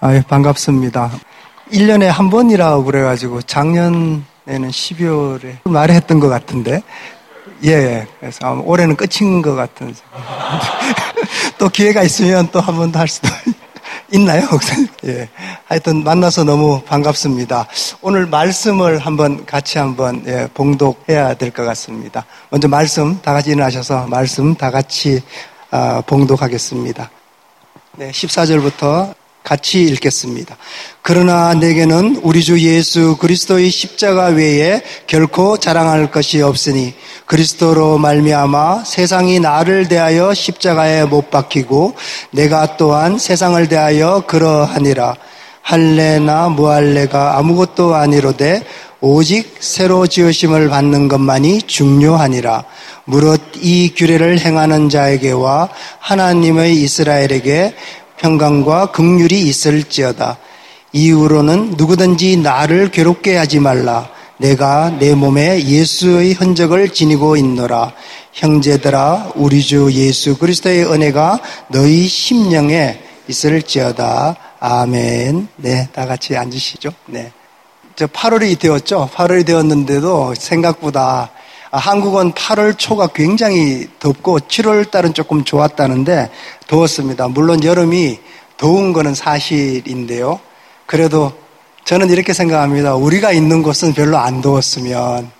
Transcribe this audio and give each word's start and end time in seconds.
아, 0.00 0.22
반갑습니다. 0.28 1.10
1년에 1.72 2.04
한 2.06 2.30
번이라고 2.30 2.84
그래가지고 2.84 3.42
작년에는 3.42 4.22
12월에 4.46 5.56
말했던 5.64 6.20
것 6.20 6.28
같은데, 6.28 6.82
예, 7.64 7.70
예. 7.70 8.06
그래서 8.20 8.60
올해는 8.64 8.96
끝인 8.96 9.40
것 9.40 9.54
같은. 9.54 9.94
또 11.58 11.68
기회가 11.68 12.02
있으면 12.02 12.48
또 12.50 12.60
한 12.60 12.76
번 12.76 12.92
더 12.92 12.98
할 13.00 13.08
수도 13.08 13.28
있나요? 14.12 14.46
예. 15.06 15.28
하여튼 15.64 16.04
만나서 16.04 16.44
너무 16.44 16.82
반갑습니다. 16.82 17.66
오늘 18.02 18.26
말씀을 18.26 18.98
한번 18.98 19.46
같이 19.46 19.78
한번 19.78 20.22
예, 20.26 20.48
봉독해야 20.52 21.34
될 21.34 21.50
것 21.50 21.64
같습니다. 21.64 22.26
먼저 22.50 22.68
말씀 22.68 23.20
다 23.22 23.32
같이 23.32 23.50
일어나셔서 23.50 24.06
말씀 24.08 24.54
다 24.54 24.70
같이 24.70 25.22
아, 25.70 26.02
봉독하겠습니다. 26.06 27.10
네, 27.96 28.10
14절부터 28.10 29.14
같이 29.44 29.82
읽겠습니다. 29.82 30.56
그러나 31.02 31.52
내게는 31.52 32.20
우리 32.22 32.42
주 32.42 32.58
예수 32.60 33.16
그리스도의 33.18 33.70
십자가 33.70 34.28
외에 34.28 34.82
결코 35.06 35.58
자랑할 35.58 36.10
것이 36.10 36.40
없으니 36.40 36.94
그리스도로 37.26 37.98
말미암아 37.98 38.84
세상이 38.84 39.40
나를 39.40 39.86
대하여 39.86 40.32
십자가에 40.32 41.04
못 41.04 41.30
박히고 41.30 41.94
내가 42.32 42.78
또한 42.78 43.18
세상을 43.18 43.68
대하여 43.68 44.24
그러하니라 44.26 45.14
할례나 45.60 46.48
무할례가 46.48 47.38
아무것도 47.38 47.94
아니로되 47.94 48.62
오직 49.00 49.56
새로 49.60 50.06
지으심을 50.06 50.70
받는 50.70 51.08
것만이 51.08 51.62
중요하니라. 51.62 52.64
무릇 53.04 53.42
이 53.56 53.92
규례를 53.94 54.38
행하는 54.38 54.88
자에게와 54.88 55.68
하나님의 55.98 56.82
이스라엘에게 56.82 57.74
평강과 58.18 58.92
극률이 58.92 59.40
있을지어다. 59.42 60.38
이후로는 60.92 61.74
누구든지 61.76 62.36
나를 62.36 62.90
괴롭게 62.90 63.36
하지 63.36 63.58
말라. 63.60 64.08
내가 64.38 64.90
내 64.98 65.14
몸에 65.14 65.64
예수의 65.64 66.34
흔적을 66.34 66.90
지니고 66.90 67.36
있노라. 67.36 67.92
형제들아, 68.32 69.32
우리 69.36 69.62
주 69.62 69.90
예수 69.92 70.36
그리스도의 70.38 70.84
은혜가 70.90 71.40
너희 71.68 72.06
심령에 72.06 73.00
있을지어다. 73.28 74.36
아멘. 74.58 75.48
네, 75.56 75.88
다 75.92 76.06
같이 76.06 76.36
앉으시죠. 76.36 76.90
네. 77.06 77.32
저 77.96 78.06
8월이 78.06 78.58
되었죠. 78.58 79.08
8월이 79.14 79.46
되었는데도 79.46 80.34
생각보다 80.36 81.30
아, 81.30 81.43
한국은 81.78 82.32
8월 82.32 82.78
초가 82.78 83.08
굉장히 83.08 83.88
덥고 83.98 84.40
7월 84.40 84.90
달은 84.90 85.12
조금 85.12 85.44
좋았다는데 85.44 86.30
더웠습니다. 86.68 87.28
물론 87.28 87.64
여름이 87.64 88.20
더운 88.56 88.92
거는 88.92 89.14
사실인데요. 89.14 90.38
그래도 90.86 91.32
저는 91.84 92.10
이렇게 92.10 92.32
생각합니다. 92.32 92.94
우리가 92.94 93.32
있는 93.32 93.62
곳은 93.62 93.92
별로 93.92 94.18
안 94.18 94.40
더웠으면 94.40 95.30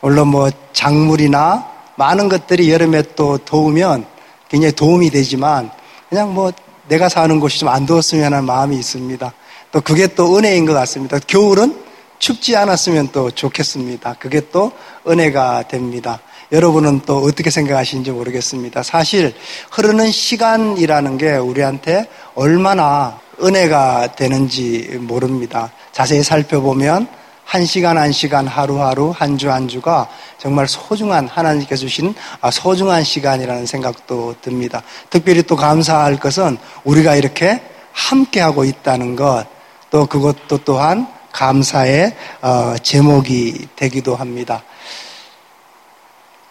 물론 0.00 0.28
뭐 0.28 0.50
작물이나 0.72 1.68
많은 1.96 2.28
것들이 2.28 2.72
여름에 2.72 3.02
또 3.14 3.38
더우면 3.38 4.06
굉장히 4.48 4.72
도움이 4.74 5.10
되지만 5.10 5.70
그냥 6.08 6.32
뭐 6.32 6.50
내가 6.88 7.08
사는 7.08 7.38
곳이 7.40 7.58
좀 7.60 7.68
안 7.68 7.86
더웠으면 7.86 8.24
하는 8.24 8.44
마음이 8.44 8.76
있습니다. 8.76 9.32
또 9.70 9.80
그게 9.80 10.06
또 10.06 10.36
은혜인 10.36 10.64
것 10.66 10.72
같습니다. 10.72 11.18
겨울은 11.26 11.83
춥지 12.24 12.56
않았으면 12.56 13.10
또 13.12 13.30
좋겠습니다. 13.30 14.16
그게 14.18 14.40
또 14.50 14.72
은혜가 15.06 15.68
됩니다. 15.68 16.20
여러분은 16.52 17.02
또 17.04 17.18
어떻게 17.18 17.50
생각하시는지 17.50 18.12
모르겠습니다. 18.12 18.82
사실 18.82 19.34
흐르는 19.70 20.10
시간이라는 20.10 21.18
게 21.18 21.32
우리한테 21.32 22.08
얼마나 22.34 23.20
은혜가 23.42 24.14
되는지 24.16 25.00
모릅니다. 25.02 25.70
자세히 25.92 26.22
살펴보면 26.22 27.08
한 27.44 27.66
시간 27.66 27.98
한 27.98 28.10
시간 28.10 28.46
하루하루 28.46 29.12
한 29.14 29.36
주한 29.36 29.68
주가 29.68 30.08
정말 30.38 30.66
소중한 30.66 31.28
하나님께 31.28 31.76
주신 31.76 32.14
아, 32.40 32.50
소중한 32.50 33.04
시간이라는 33.04 33.66
생각도 33.66 34.36
듭니다. 34.40 34.82
특별히 35.10 35.42
또 35.42 35.56
감사할 35.56 36.18
것은 36.18 36.56
우리가 36.84 37.16
이렇게 37.16 37.60
함께하고 37.92 38.64
있다는 38.64 39.14
것, 39.14 39.44
또 39.90 40.06
그것도 40.06 40.64
또한 40.64 41.06
감사의 41.34 42.14
어, 42.42 42.74
제목이 42.80 43.68
되기도 43.76 44.14
합니다. 44.14 44.62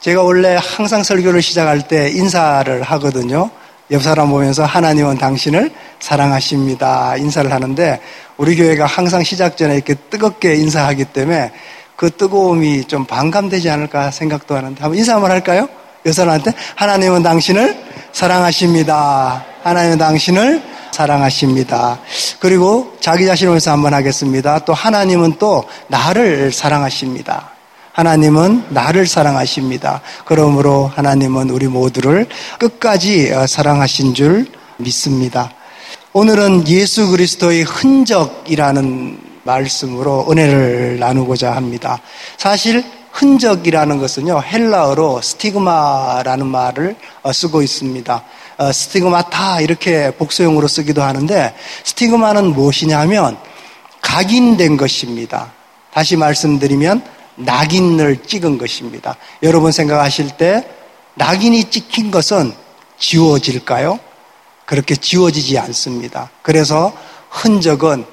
제가 0.02 0.22
원래 0.22 0.58
항상 0.60 1.02
설교를 1.02 1.42
시작할 1.42 1.88
때 1.88 2.10
인사를 2.10 2.82
하거든요. 2.84 3.50
옆 3.92 4.04
사람 4.04 4.30
보면서 4.30 4.66
하나님은 4.66 5.18
당신을 5.18 5.72
사랑하십니다. 6.00 7.16
인사를 7.16 7.52
하는데 7.52 8.02
우리 8.36 8.58
교회가 8.58 8.86
항상 8.86 9.24
시작 9.24 9.56
전에 9.56 9.76
이렇게 9.76 9.96
뜨겁게 9.96 10.56
인사하기 10.56 11.06
때문에 11.06 11.52
그 11.96 12.10
뜨거움이 12.10 12.86
좀 12.86 13.06
반감되지 13.06 13.70
않을까 13.70 14.12
생각도 14.12 14.58
하는데 14.58 14.82
한번 14.82 14.98
인사 14.98 15.14
한번 15.14 15.32
할까요? 15.32 15.70
옆 16.06 16.14
사람한테 16.14 16.52
하나님은 16.76 17.24
당신을 17.24 17.78
사랑하십니다. 18.12 19.46
하나님은 19.64 19.98
당신을 19.98 20.73
사랑하십니다. 20.94 22.00
그리고 22.40 22.96
자기 23.02 23.26
자신을 23.26 23.52
위해서 23.54 23.72
한번 23.72 23.94
하겠습니다. 23.94 24.60
또 24.60 24.74
하나님은 24.74 25.36
또 25.40 25.66
나를 25.88 26.54
사랑하십니다. 26.54 27.52
하나님은 27.92 28.66
나를 28.70 29.06
사랑하십니다. 29.06 30.02
그러므로 30.26 30.92
하나님은 30.96 31.50
우리 31.50 31.68
모두를 31.68 32.28
끝까지 32.60 33.32
어, 33.34 33.46
사랑하신 33.46 34.14
줄 34.14 34.48
믿습니다. 34.78 35.52
오늘은 36.14 36.68
예수 36.68 37.10
그리스도의 37.10 37.64
흔적이라는 37.64 39.20
말씀으로 39.44 40.28
은혜를 40.30 41.00
나누고자 41.00 41.56
합니다. 41.56 42.00
사실 42.38 42.84
흔적이라는 43.12 44.00
것은요, 44.00 44.42
헬라어로 44.42 45.22
스티그마라는 45.22 46.48
말을 46.48 46.96
어, 47.22 47.32
쓰고 47.32 47.62
있습니다. 47.62 48.24
어, 48.58 48.72
스티그마타 48.72 49.62
이렇게 49.62 50.12
복수용으로 50.12 50.68
쓰기도 50.68 51.02
하는데 51.04 51.56
스티그마는 51.84 52.54
무엇이냐면 52.54 53.38
각인된 54.02 54.78
것입니다. 54.78 55.52
다시 55.92 56.16
말씀드리면 56.16 57.04
낙인을 57.36 58.24
찍은 58.26 58.58
것입니다. 58.58 59.16
여러분 59.42 59.72
생각하실 59.72 60.38
때 60.38 60.68
낙인이 61.16 61.70
찍힌 61.70 62.12
것은 62.12 62.54
지워질까요? 63.00 64.00
그렇게 64.66 64.96
지워지지 64.96 65.58
않습니다. 65.60 66.30
그래서 66.42 66.94
흔적은 67.30 68.06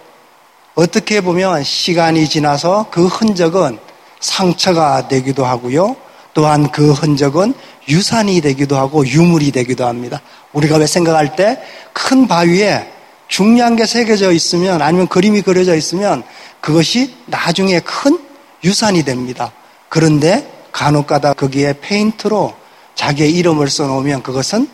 어떻게 0.74 1.20
보면 1.20 1.62
시간이 1.62 2.28
지나서 2.28 2.86
그 2.90 3.06
흔적은 3.06 3.78
상처가 4.20 5.08
되기도 5.08 5.44
하고요. 5.44 5.96
또한 6.32 6.70
그 6.70 6.92
흔적은 6.92 7.54
유산이 7.90 8.40
되기도 8.40 8.78
하고 8.78 9.06
유물이 9.06 9.50
되기도 9.50 9.86
합니다. 9.86 10.22
우리가 10.52 10.76
왜 10.76 10.86
생각할 10.86 11.36
때 11.36 11.58
큰 11.92 12.26
바위에 12.26 12.90
중요한 13.28 13.76
게 13.76 13.86
새겨져 13.86 14.32
있으면 14.32 14.82
아니면 14.82 15.06
그림이 15.06 15.42
그려져 15.42 15.76
있으면 15.76 16.22
그것이 16.60 17.14
나중에 17.26 17.80
큰 17.80 18.18
유산이 18.64 19.04
됩니다. 19.04 19.52
그런데 19.88 20.50
간혹 20.72 21.06
가다 21.06 21.34
거기에 21.34 21.74
페인트로 21.80 22.54
자기의 22.94 23.32
이름을 23.34 23.68
써놓으면 23.68 24.22
그것은 24.22 24.68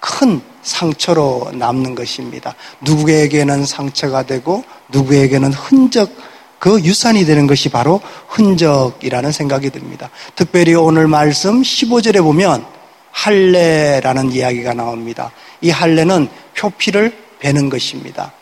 큰 0.00 0.40
상처로 0.62 1.50
남는 1.54 1.94
것입니다. 1.94 2.54
누구에게는 2.80 3.66
상처가 3.66 4.22
되고 4.22 4.64
누구에게는 4.88 5.52
흔적 5.52 6.10
그 6.60 6.78
유산이 6.82 7.24
되는 7.24 7.46
것이 7.46 7.70
바로 7.70 8.00
흔적이라는 8.28 9.32
생각이 9.32 9.70
듭니다. 9.70 10.10
특별히 10.36 10.74
오늘 10.74 11.08
말씀 11.08 11.62
15절에 11.62 12.22
보면 12.22 12.64
할례라는 13.10 14.30
이야기가 14.30 14.74
나옵니다. 14.74 15.32
이 15.62 15.70
할례는 15.70 16.28
표피를 16.56 17.16
베는 17.40 17.70
것입니다. 17.70 18.32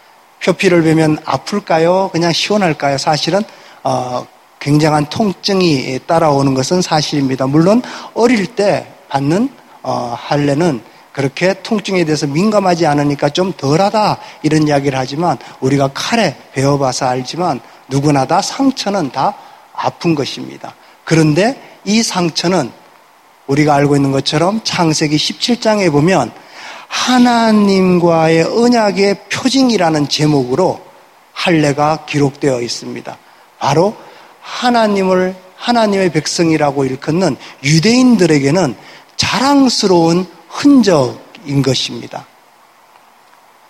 표피를 0.45 0.83
베면 0.83 1.19
아플까요? 1.25 2.11
그냥 2.13 2.33
시원할까요? 2.33 2.99
사실은 2.99 3.41
어, 3.85 4.27
굉장한 4.59 5.09
통증이 5.09 6.01
따라오는 6.07 6.55
것은 6.55 6.83
사실입니다. 6.83 7.47
물론 7.47 7.83
어릴 8.15 8.47
때 8.47 8.93
받는 9.09 9.49
어, 9.83 10.17
할례는 10.19 10.81
그렇게 11.13 11.55
통증에 11.63 12.05
대해서 12.05 12.27
민감하지 12.27 12.85
않으니까 12.87 13.29
좀 13.29 13.53
덜하다 13.57 14.19
이런 14.43 14.67
이야기를 14.67 14.99
하지만 14.99 15.39
우리가 15.61 15.91
칼에 15.95 16.37
베어봐서 16.53 17.07
알지만 17.07 17.61
누구나 17.89 18.27
다 18.27 18.43
상처는 18.43 19.11
다 19.11 19.35
아픈 19.75 20.15
것입니다. 20.15 20.75
그런데 21.05 21.81
이 21.85 22.03
상처는 22.03 22.71
우리가 23.47 23.75
알고 23.75 23.97
있는 23.97 24.13
것처럼 24.13 24.61
창세기 24.63 25.17
17장에 25.17 25.91
보면 25.91 26.33
하나님과의 26.89 28.43
언약의 28.45 29.29
표징이라는 29.31 30.09
제목으로 30.09 30.81
할례가 31.33 32.05
기록되어 32.07 32.61
있습니다. 32.61 33.17
바로 33.59 33.97
하나님을 34.41 35.37
하나님의 35.57 36.13
백성이라고 36.13 36.85
일컫는 36.85 37.37
유대인들에게는 37.65 38.77
자랑스러운 39.17 40.27
흔적인 40.49 41.63
것입니다. 41.63 42.27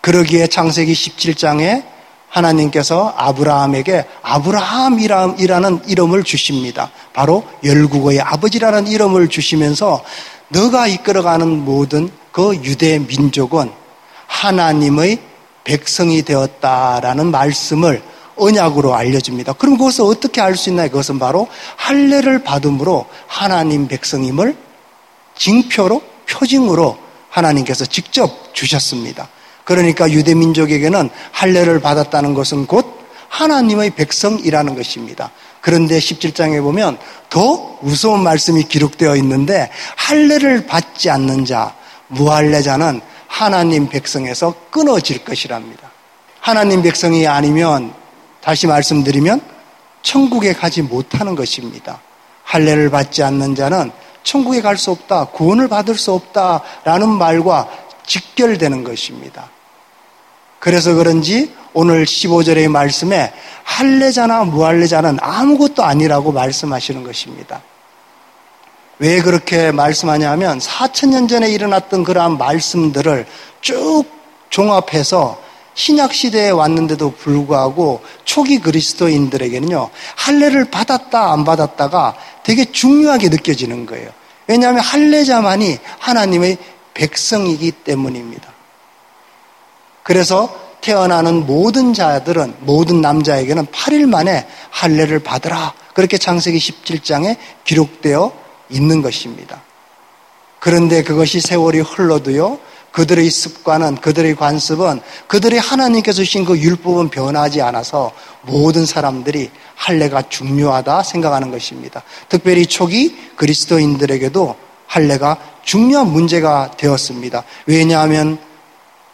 그러기에 0.00 0.47
창세기 0.47 0.93
17장에 0.93 1.85
하나님께서 2.28 3.14
아브라함에게 3.16 4.04
아브라함이라는 4.22 5.88
이름을 5.88 6.25
주십니다. 6.25 6.90
바로 7.12 7.44
열국어의 7.64 8.20
아버지라는 8.20 8.86
이름을 8.86 9.28
주시면서 9.28 10.04
너가 10.48 10.86
이끌어가는 10.86 11.64
모든 11.64 12.10
그 12.32 12.54
유대 12.62 12.98
민족은 12.98 13.70
하나님의 14.26 15.20
백성이 15.64 16.22
되었다라는 16.22 17.30
말씀을 17.30 18.02
언약으로 18.36 18.94
알려줍니다. 18.94 19.54
그럼 19.54 19.76
그것을 19.76 20.04
어떻게 20.04 20.40
알 20.40 20.56
수 20.56 20.70
있나요? 20.70 20.88
그것은 20.90 21.19
바로 21.19 21.48
할례를 21.76 22.44
받음으로 22.44 23.06
하나님 23.26 23.88
백성임을 23.88 24.56
징표로 25.36 26.02
표징으로 26.28 26.98
하나님께서 27.31 27.84
직접 27.84 28.54
주셨습니다. 28.54 29.28
그러니까 29.69 30.11
유대 30.11 30.35
민족에게는 30.35 31.11
할례를 31.31 31.81
받았다는 31.81 32.32
것은 32.32 32.65
곧 32.65 32.87
하나님의 33.29 33.91
백성이라는 33.91 34.75
것입니다. 34.75 35.31
그런데 35.61 35.99
17장에 35.99 36.62
보면 36.62 36.97
더 37.29 37.76
무서운 37.82 38.23
말씀이 38.23 38.62
기록되어 38.62 39.15
있는데 39.17 39.70
할례를 39.97 40.65
받지 40.65 41.11
않는 41.11 41.44
자, 41.44 41.75
무할례자는 42.06 43.03
하나님 43.26 43.91
백성에서 43.91 44.55
끊어질 44.70 45.23
것이랍니다. 45.23 45.91
하나님 46.41 46.81
백성이 46.81 47.26
아니면 47.26 47.93
다시 48.41 48.67
말씀드리면 48.67 49.43
천국에 50.00 50.55
가지 50.55 50.81
못하는 50.81 51.35
것입니다. 51.35 52.00
할례를 52.43 52.88
받지 52.88 53.23
않는 53.23 53.55
자는 53.55 53.91
천국에 54.23 54.62
갈 54.62 54.79
수 54.79 54.93
없다, 54.93 55.26
구원을 55.26 55.69
받을 55.69 55.94
수 55.94 56.15
없다라는 56.15 57.11
말과 57.11 57.69
직결되는 58.06 58.82
것입니다. 58.82 59.50
그래서 60.58 60.94
그런지 60.94 61.52
오늘 61.72 62.05
15절의 62.05 62.69
말씀에 62.69 63.32
할례자나 63.62 64.44
무할례자는 64.44 65.19
아무것도 65.20 65.84
아니라고 65.84 66.32
말씀하시는 66.32 67.05
것입니다. 67.05 67.62
왜 68.99 69.22
그렇게 69.22 69.70
말씀하냐 69.70 70.31
하면 70.32 70.58
4천년 70.58 71.28
전에 71.28 71.50
일어났던 71.50 72.02
그러한 72.02 72.37
말씀들을 72.37 73.26
쭉 73.60 74.05
종합해서 74.50 75.40
신약 75.75 76.12
시대에 76.12 76.50
왔는데도 76.50 77.12
불구하고 77.12 78.02
초기 78.25 78.58
그리스도인들에게는요 78.58 79.90
할례를 80.16 80.64
받았다 80.64 81.32
안 81.32 81.44
받았다가 81.44 82.16
되게 82.43 82.64
중요하게 82.64 83.28
느껴지는 83.28 83.87
거예요. 83.87 84.10
왜냐하면 84.49 84.81
할례자만이 84.81 85.78
하나님의 85.99 86.58
백성이기 86.94 87.70
때문입니다. 87.70 88.57
그래서 90.08 90.49
태어나는 90.81 91.44
모든 91.44 91.93
자들은 91.93 92.55
모든 92.60 93.02
남자에게는 93.02 93.66
8일 93.66 94.08
만에 94.08 94.49
할례를 94.70 95.19
받으라. 95.19 95.75
그렇게 95.93 96.16
창세기 96.16 96.56
17장에 96.56 97.37
기록되어 97.64 98.32
있는 98.70 99.02
것입니다. 99.02 99.60
그런데 100.60 101.02
그것이 101.02 101.43
세월이 101.43 101.81
흘러도요. 101.81 102.58
그들의 102.90 103.28
습관은 103.28 103.96
그들의 103.96 104.34
관습은 104.37 105.02
그들의 105.26 105.60
하나님께서 105.60 106.22
주신 106.22 106.46
그 106.46 106.58
율법은 106.58 107.10
변하지 107.10 107.60
않아서 107.60 108.12
모든 108.40 108.87
사람들이 108.87 109.50
할례가 109.75 110.31
중요하다 110.31 111.02
생각하는 111.02 111.50
것입니다. 111.50 112.02
특별히 112.31 112.64
초기 112.64 113.14
그리스도인들에게도 113.37 114.56
할례가 114.87 115.37
중요한 115.64 116.10
문제가 116.10 116.70
되었습니다. 116.78 117.44
왜냐하면 117.66 118.47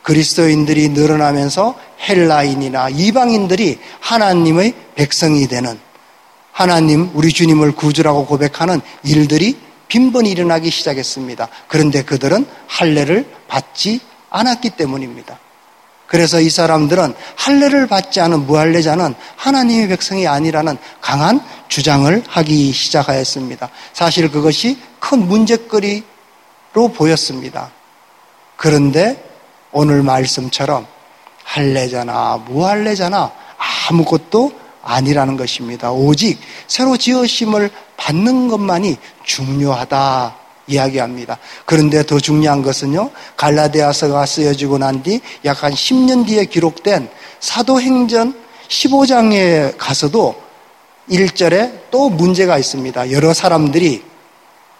그리스도인들이 0.05 0.91
늘어나면서 0.91 1.75
헬라인이나 2.07 2.91
이방인들이 2.91 3.81
하나님의 4.01 4.75
백성이 4.95 5.49
되는 5.49 5.81
하나님 6.53 7.11
우리 7.15 7.33
주님을 7.33 7.73
구주라고 7.73 8.27
고백하는 8.27 8.81
일들이 9.03 9.59
빈번히 9.89 10.31
일어나기 10.31 10.71
시작했습니다. 10.71 11.49
그런데 11.69 12.03
그들은 12.03 12.47
할례를 12.67 13.27
받지 13.49 14.01
않았기 14.31 14.71
때문입니다. 14.71 15.39
그래서 16.07 16.39
이 16.39 16.51
사람들은 16.51 17.15
할례를 17.37 17.87
받지 17.87 18.21
않은 18.21 18.47
무할례자는 18.47 19.15
하나님의 19.37 19.89
백성이 19.89 20.27
아니라는 20.29 20.77
강한 21.01 21.41
주장을 21.69 22.23
하기 22.29 22.73
시작하였습니다. 22.73 23.71
사실 23.95 24.31
그것이 24.31 24.79
큰 25.01 25.27
문제거리로 25.27 26.03
보였습니다. 26.95 27.71
그런데 28.57 29.34
오늘 29.75 30.03
말씀처럼 30.03 30.87
할례자나 31.43 32.45
무할례자나 32.49 33.33
아무것도 33.89 34.53
아니라는 34.83 35.37
것입니다. 35.37 35.91
오직 35.91 36.39
새로 36.69 36.97
지으심을 36.97 37.71
받는 37.97 38.49
것만이 38.49 38.97
중요하다 39.25 40.37
이야기합니다. 40.69 41.39
그런데 41.67 42.07
더 42.07 42.19
중요한 42.21 42.63
것은요, 42.63 43.11
갈라디아서가 43.37 44.25
쓰여지고 44.25 44.79
난 44.79 45.03
뒤 45.03 45.21
약 45.45 45.63
한 45.63 45.73
10년 45.73 46.25
뒤에 46.27 46.45
기록된 46.47 47.09
사도행전 47.41 48.35
15장에 48.69 49.75
가서도 49.77 50.35
1절에 51.11 51.91
또 51.91 52.09
문제가 52.09 52.59
있습니다. 52.59 53.11
여러 53.11 53.35
사람들이 53.35 54.03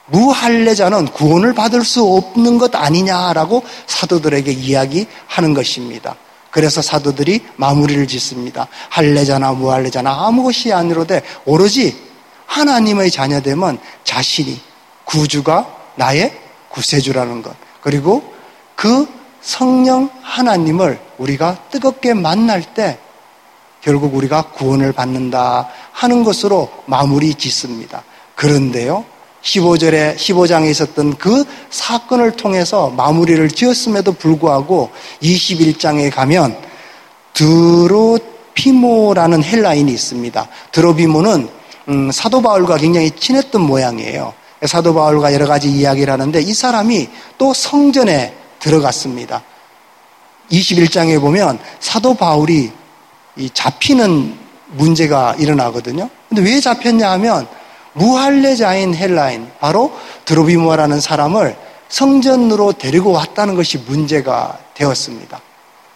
무할례자는 0.07 1.07
구원을 1.07 1.55
받을 1.55 1.85
수 1.85 2.05
없는 2.05 2.59
것 2.59 2.75
아니냐라고 2.75 3.63
사도들에게 3.87 4.53
이야기하는 4.53 5.55
것입니다. 5.55 6.17
그래서 6.51 6.83
사도들이 6.83 7.41
마무리를 7.57 8.07
짓습니다. 8.07 8.69
할례자나 8.91 9.53
무할례자나 9.53 10.27
아무것이 10.27 10.73
아니로되 10.73 11.23
오로지 11.47 11.97
하나님의 12.47 13.11
자녀되면 13.11 13.79
자신이 14.05 14.61
구주가 15.05 15.67
나의 15.97 16.39
구세주라는 16.69 17.43
것. 17.43 17.55
그리고 17.81 18.35
그 18.77 19.07
성령 19.41 20.11
하나님을 20.23 21.01
우리가 21.19 21.59
뜨겁게 21.71 22.15
만날 22.15 22.63
때 22.75 22.99
결국 23.81 24.15
우리가 24.15 24.51
구원을 24.53 24.93
받는다 24.93 25.69
하는 25.93 26.25
것으로 26.25 26.71
마무리 26.87 27.35
짓습니다. 27.35 28.03
그런데요, 28.35 29.05
15절에 29.45 30.17
15장에 30.17 30.71
있었던 30.71 31.17
그 31.17 31.45
사건을 31.71 32.33
통해서 32.33 32.91
마무리를 32.91 33.49
지었음에도 33.49 34.13
불구하고 34.13 34.91
21장에 35.23 36.13
가면 36.13 36.57
드로피모라는 37.35 39.45
헬라인이 39.45 39.93
있습니다. 39.93 40.49
드로비모는 40.73 41.49
음, 41.89 42.11
사도 42.11 42.41
바울과 42.41 42.79
굉장히 42.79 43.11
친했던 43.11 43.61
모양이에요. 43.61 44.33
사도 44.65 44.95
바울과 44.95 45.35
여러 45.35 45.47
가지 45.47 45.69
이야기를 45.69 46.11
하는데 46.11 46.41
이 46.41 46.55
사람이 46.55 47.09
또 47.37 47.53
성전에 47.53 48.35
들어갔습니다. 48.59 49.43
21장에 50.51 51.21
보면 51.21 51.59
사도 51.81 52.15
바울이 52.15 52.71
잡히는 53.53 54.39
문제가 54.69 55.35
일어나거든요. 55.39 56.09
근데 56.29 56.43
왜 56.43 56.61
잡혔냐 56.61 57.11
하면 57.13 57.47
무할례자인 57.95 58.95
헬라인, 58.95 59.51
바로 59.61 59.93
드로비모라는 60.25 61.01
사람을 61.01 61.57
성전으로 61.89 62.73
데리고 62.73 63.13
왔다는 63.13 63.55
것이 63.55 63.79
문제가 63.79 64.59
되었습니다. 64.75 65.41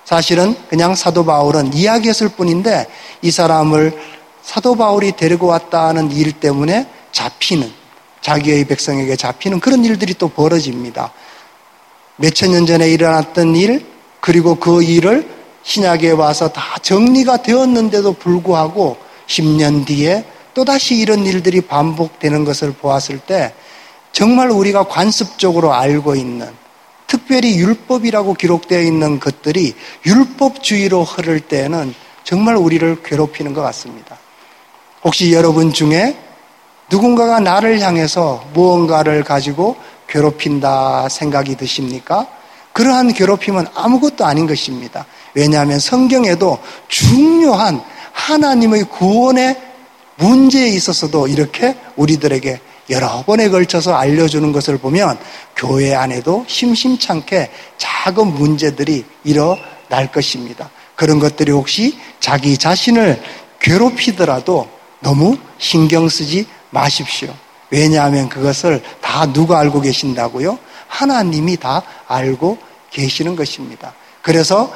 사실은 0.04 0.56
그냥 0.70 0.94
사도 0.94 1.24
바울은 1.24 1.74
이야기했을 1.74 2.30
뿐인데 2.30 2.86
이 3.20 3.30
사람을 3.30 3.98
사도 4.42 4.74
바울이 4.74 5.12
데리고 5.12 5.48
왔다는 5.48 6.10
일 6.12 6.32
때문에 6.32 6.86
잡히는 7.12 7.70
자기의 8.22 8.64
백성에게 8.64 9.16
잡히는 9.16 9.60
그런 9.60 9.84
일들이 9.84 10.14
또 10.14 10.28
벌어집니다. 10.28 11.12
몇천 12.16 12.52
년 12.52 12.64
전에 12.64 12.88
일어났던 12.90 13.54
일 13.56 13.84
그리고 14.20 14.54
그 14.54 14.82
일을 14.82 15.28
신약에 15.62 16.12
와서 16.12 16.48
다 16.48 16.78
정리가 16.80 17.42
되었는데도 17.42 18.14
불구하고 18.14 18.96
10년 19.26 19.84
뒤에 19.84 20.24
또다시 20.58 20.96
이런 20.96 21.24
일들이 21.24 21.60
반복되는 21.60 22.44
것을 22.44 22.72
보았을 22.72 23.20
때 23.20 23.54
정말 24.10 24.50
우리가 24.50 24.88
관습적으로 24.88 25.72
알고 25.72 26.16
있는 26.16 26.48
특별히 27.06 27.56
율법이라고 27.60 28.34
기록되어 28.34 28.82
있는 28.82 29.20
것들이 29.20 29.76
율법주의로 30.04 31.04
흐를 31.04 31.38
때에는 31.38 31.94
정말 32.24 32.56
우리를 32.56 33.04
괴롭히는 33.04 33.54
것 33.54 33.62
같습니다. 33.62 34.18
혹시 35.04 35.32
여러분 35.32 35.72
중에 35.72 36.18
누군가가 36.90 37.38
나를 37.38 37.78
향해서 37.78 38.44
무언가를 38.52 39.22
가지고 39.22 39.76
괴롭힌다 40.08 41.08
생각이 41.08 41.54
드십니까? 41.54 42.26
그러한 42.72 43.12
괴롭힘은 43.12 43.66
아무것도 43.76 44.26
아닌 44.26 44.48
것입니다. 44.48 45.06
왜냐하면 45.34 45.78
성경에도 45.78 46.58
중요한 46.88 47.80
하나님의 48.12 48.84
구원의 48.84 49.67
문제에 50.18 50.68
있어서도 50.68 51.28
이렇게 51.28 51.76
우리들에게 51.96 52.60
여러 52.90 53.22
번에 53.24 53.48
걸쳐서 53.48 53.94
알려주는 53.94 54.50
것을 54.52 54.78
보면 54.78 55.18
교회 55.56 55.94
안에도 55.94 56.44
심심찮게 56.48 57.50
작은 57.76 58.34
문제들이 58.34 59.04
날 59.88 60.10
것입니다. 60.10 60.70
그런 60.94 61.18
것들이 61.18 61.52
혹시 61.52 61.98
자기 62.20 62.58
자신을 62.58 63.22
괴롭히더라도 63.60 64.68
너무 65.00 65.36
신경 65.58 66.08
쓰지 66.08 66.46
마십시오. 66.70 67.32
왜냐하면 67.70 68.28
그것을 68.28 68.82
다 69.00 69.30
누가 69.32 69.58
알고 69.58 69.80
계신다고요? 69.82 70.58
하나님이 70.88 71.56
다 71.58 71.82
알고 72.06 72.58
계시는 72.90 73.36
것입니다. 73.36 73.94
그래서 74.22 74.72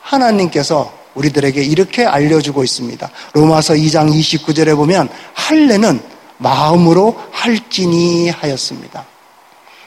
하나님께서 0.00 0.92
우리들에게 1.14 1.62
이렇게 1.62 2.04
알려주고 2.04 2.64
있습니다. 2.64 3.10
로마서 3.32 3.74
2장 3.74 4.12
29절에 4.12 4.76
보면 4.76 5.08
할례는 5.34 6.00
마음으로 6.38 7.16
할지니 7.30 8.30
하였습니다. 8.30 9.06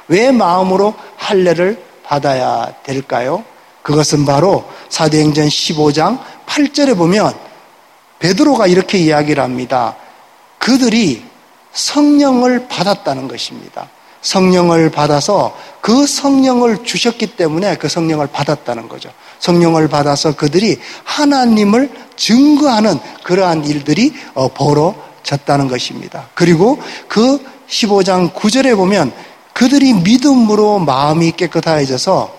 왜 0.08 0.32
마음으로 0.32 0.94
할례를 1.18 1.84
받아야 2.04 2.74
될까요? 2.84 3.44
그것은 3.82 4.26
바로 4.26 4.66
사도행전 4.90 5.48
15장 5.48 6.20
8절에 6.46 6.98
보면 6.98 7.34
베드로가 8.20 8.68
이렇게 8.68 8.98
이야기를 8.98 9.44
합니다. 9.44 9.96
그들이 10.58 11.24
성령을 11.74 12.68
받았다는 12.68 13.28
것입니다. 13.28 13.90
성령을 14.22 14.90
받아서 14.90 15.56
그 15.80 16.08
성령을 16.08 16.84
주셨기 16.84 17.38
때문에 17.38 17.76
그 17.78 17.88
성령을 17.88 18.28
받았다는 18.28 18.90
거죠. 18.90 19.12
성령을 19.40 19.88
받아서 19.88 20.36
그들이 20.36 20.80
하나님을 21.04 21.90
증거하는 22.16 23.00
그러한 23.24 23.66
일들이 23.66 24.14
어, 24.34 24.48
벌어졌다는 24.50 25.68
것입니다. 25.68 26.30
그리고 26.34 26.80
그 27.08 27.40
15장 27.70 28.34
9절에 28.34 28.76
보면 28.76 29.12
그들이 29.54 29.94
믿음으로 29.94 30.80
마음이 30.80 31.32
깨끗해져서 31.32 32.34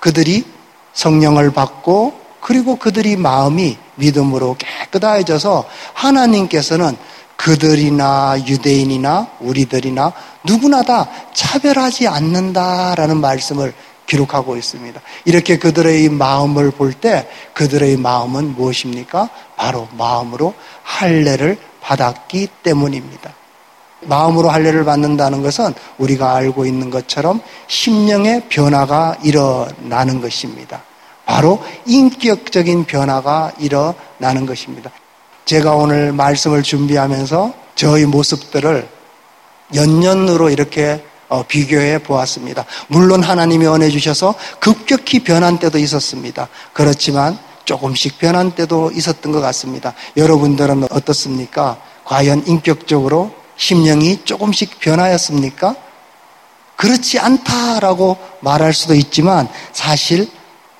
그들이 0.00 0.44
성령을 0.92 1.52
받고 1.52 2.26
그리고 2.40 2.76
그들이 2.76 3.16
마음이 3.16 3.76
믿음으로 3.96 4.56
깨끗해져서 4.58 5.64
하나님께서는 5.94 6.96
그들이나 7.36 8.36
유대인이나 8.46 9.28
우리들이나 9.40 10.12
누구나 10.44 10.82
다 10.82 11.08
차별하지 11.34 12.08
않는다라는 12.08 13.18
말씀을 13.20 13.74
기록하고 14.06 14.56
있습니다. 14.56 15.00
이렇게 15.24 15.58
그들의 15.58 16.08
마음을 16.08 16.70
볼 16.70 16.92
때 16.92 17.28
그들의 17.54 17.96
마음은 17.96 18.54
무엇입니까? 18.54 19.28
바로 19.56 19.88
마음으로 19.98 20.54
할례를 20.82 21.58
받았기 21.80 22.48
때문입니다. 22.62 23.34
마음으로 24.02 24.50
할례를 24.50 24.84
받는다는 24.84 25.42
것은 25.42 25.74
우리가 25.98 26.34
알고 26.36 26.66
있는 26.66 26.90
것처럼 26.90 27.40
심령의 27.66 28.48
변화가 28.48 29.18
일어나는 29.22 30.20
것입니다. 30.20 30.82
바로 31.24 31.62
인격적인 31.86 32.84
변화가 32.84 33.52
일어나는 33.58 34.46
것입니다. 34.46 34.90
제가 35.44 35.74
오늘 35.74 36.12
말씀을 36.12 36.62
준비하면서 36.62 37.54
저희 37.74 38.04
모습들을 38.06 38.88
연년으로 39.74 40.50
이렇게 40.50 40.92
어, 40.94 41.15
비교해 41.48 41.98
보았습니다. 41.98 42.64
물론 42.88 43.22
하나님이 43.22 43.66
은혜 43.66 43.90
주셔서 43.90 44.34
급격히 44.60 45.20
변한 45.20 45.58
때도 45.58 45.78
있었습니다. 45.78 46.48
그렇지만 46.72 47.38
조금씩 47.64 48.18
변한 48.18 48.52
때도 48.52 48.92
있었던 48.92 49.32
것 49.32 49.40
같습니다. 49.40 49.94
여러분들은 50.16 50.84
어떻습니까? 50.90 51.78
과연 52.04 52.44
인격적으로 52.46 53.32
심령이 53.56 54.24
조금씩 54.24 54.78
변하였습니까? 54.78 55.74
그렇지 56.76 57.18
않다라고 57.18 58.18
말할 58.40 58.72
수도 58.72 58.94
있지만 58.94 59.48
사실 59.72 60.28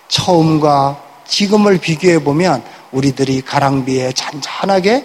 처음과 0.09 1.03
지금을 1.27 1.79
비교해 1.79 2.23
보면 2.23 2.63
우리들이 2.93 3.43
가랑비에 3.43 4.13
잔잔하게 4.13 5.05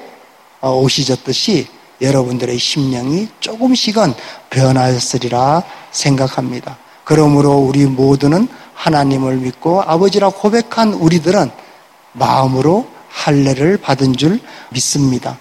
어, 0.60 0.76
옷이 0.76 1.06
졌듯이 1.06 1.68
여러분들의 2.02 2.58
심령이 2.58 3.28
조금씩은 3.40 4.14
변하였으리라 4.50 5.64
생각합니다. 5.92 6.78
그러므로 7.04 7.58
우리 7.58 7.86
모두는 7.86 8.48
하나님을 8.74 9.38
믿고 9.38 9.82
아버지라 9.84 10.30
고백한 10.30 10.94
우리들은 10.94 11.52
마음으로 12.14 12.88
할례를 13.10 13.78
받은 13.78 14.16
줄 14.16 14.40
믿습니다. 14.72 15.38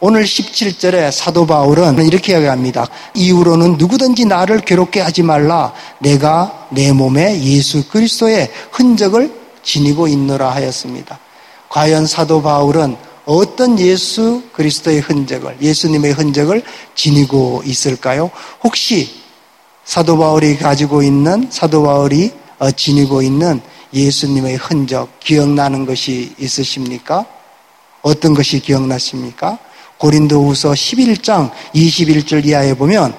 오늘 0.00 0.24
17절에 0.24 1.12
사도 1.12 1.46
바울은 1.46 2.04
이렇게 2.04 2.32
이야기합니다. 2.32 2.88
이후로는 3.14 3.76
누구든지 3.76 4.24
나를 4.24 4.60
괴롭게 4.60 5.00
하지 5.00 5.22
말라. 5.22 5.72
내가 6.00 6.66
내 6.70 6.92
몸에 6.92 7.40
예수 7.42 7.88
그리스도의 7.88 8.50
흔적을 8.72 9.32
지니고 9.62 10.08
있노라 10.08 10.50
하였습니다. 10.50 11.20
과연 11.68 12.06
사도 12.06 12.42
바울은 12.42 12.96
어떤 13.24 13.78
예수 13.78 14.42
그리스도의 14.52 15.00
흔적을, 15.00 15.56
예수님의 15.60 16.12
흔적을 16.12 16.62
지니고 16.94 17.62
있을까요? 17.64 18.30
혹시 18.62 19.22
사도 19.84 20.18
바울이 20.18 20.56
가지고 20.56 21.02
있는, 21.02 21.48
사도 21.50 21.82
바울이 21.82 22.32
어, 22.58 22.70
지니고 22.70 23.22
있는 23.22 23.60
예수님의 23.92 24.56
흔적 24.56 25.18
기억나는 25.20 25.84
것이 25.84 26.34
있으십니까? 26.38 27.26
어떤 28.02 28.34
것이 28.34 28.60
기억나십니까? 28.60 29.58
고린도 29.98 30.44
후서 30.46 30.70
11장 30.70 31.50
21절 31.74 32.44
이하에 32.46 32.74
보면 32.74 33.14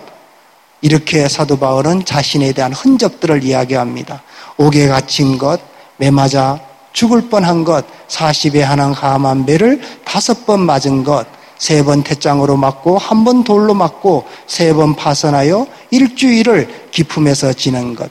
이렇게 0.82 1.30
사도 1.30 1.58
바울은 1.58 2.04
자신에 2.04 2.52
대한 2.52 2.74
흔적들을 2.74 3.44
이야기합니다. 3.44 4.22
옥에 4.58 4.88
갇힌 4.88 5.38
것, 5.38 5.62
매맞아 5.98 6.60
죽을 6.94 7.30
뻔한 7.30 7.64
것, 7.64 7.86
40에 8.08 8.60
한한 8.62 8.94
감한 8.94 9.46
배를 9.46 9.82
다섯 10.06 10.46
번 10.46 10.62
맞은 10.62 11.04
것, 11.04 11.26
세 11.58 11.84
번 11.84 12.04
태장으로 12.04 12.58
맞고 12.58 12.98
한 12.98 13.24
번 13.24 13.44
돌로 13.44 13.74
맞고 13.74 14.26
세 14.48 14.74
번 14.74 14.96
파선하여 14.96 15.66
일주일을 15.92 16.90
기품에서 16.92 17.54
지낸 17.54 17.96
것. 17.96 18.10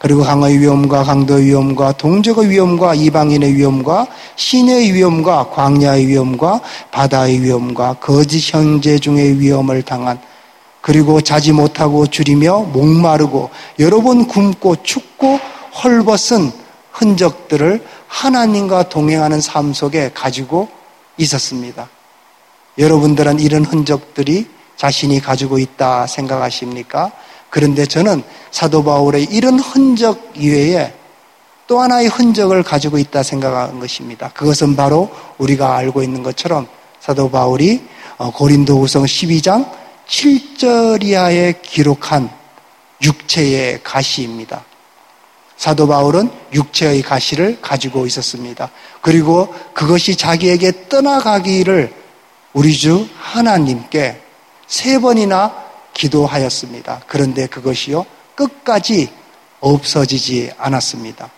그리고 0.00 0.22
강의 0.22 0.58
위험과 0.58 1.04
강도의 1.04 1.46
위험과 1.46 1.92
동족의 1.92 2.50
위험과 2.50 2.94
이방인의 2.94 3.54
위험과 3.54 4.06
신의 4.36 4.92
위험과 4.92 5.48
광야의 5.50 6.06
위험과 6.08 6.60
바다의 6.90 7.40
위험과 7.40 7.94
거짓 8.00 8.52
형제 8.52 8.98
중의 8.98 9.40
위험을 9.40 9.82
당한 9.82 10.20
그리고 10.82 11.22
자지 11.22 11.52
못하고 11.52 12.06
줄이며 12.06 12.66
목마르고 12.72 13.48
여러 13.78 14.02
번 14.02 14.26
굶고 14.28 14.82
춥고 14.82 15.40
헐벗은 15.82 16.52
흔적들을 17.04 17.84
하나님과 18.08 18.88
동행하는 18.88 19.40
삶 19.42 19.74
속에 19.74 20.10
가지고 20.14 20.68
있었습니다. 21.18 21.90
여러분들은 22.78 23.40
이런 23.40 23.64
흔적들이 23.64 24.48
자신이 24.76 25.20
가지고 25.20 25.58
있다 25.58 26.06
생각하십니까? 26.06 27.12
그런데 27.50 27.84
저는 27.84 28.22
사도 28.50 28.82
바울의 28.82 29.24
이런 29.24 29.60
흔적 29.60 30.32
이외에 30.34 30.94
또 31.66 31.80
하나의 31.80 32.08
흔적을 32.08 32.62
가지고 32.62 32.98
있다 32.98 33.22
생각한 33.22 33.78
것입니다. 33.78 34.30
그것은 34.30 34.74
바로 34.74 35.10
우리가 35.38 35.76
알고 35.76 36.02
있는 36.02 36.22
것처럼 36.22 36.66
사도 37.00 37.30
바울이 37.30 37.86
어, 38.16 38.32
고린도 38.32 38.80
후성 38.80 39.04
12장 39.04 39.70
7절 40.08 41.04
이하에 41.04 41.54
기록한 41.62 42.30
육체의 43.02 43.80
가시입니다. 43.82 44.64
사도 45.56 45.86
바울은 45.86 46.30
육체의 46.52 47.02
가시를 47.02 47.60
가지고 47.60 48.06
있었습니다. 48.06 48.70
그리고 49.00 49.54
그것이 49.72 50.16
자기에게 50.16 50.88
떠나가기를 50.88 51.92
우리 52.52 52.72
주 52.72 53.08
하나님께 53.16 54.20
세 54.66 54.98
번이나 54.98 55.64
기도하였습니다. 55.94 57.02
그런데 57.06 57.46
그것이요, 57.46 58.04
끝까지 58.34 59.10
없어지지 59.60 60.50
않았습니다. 60.58 61.30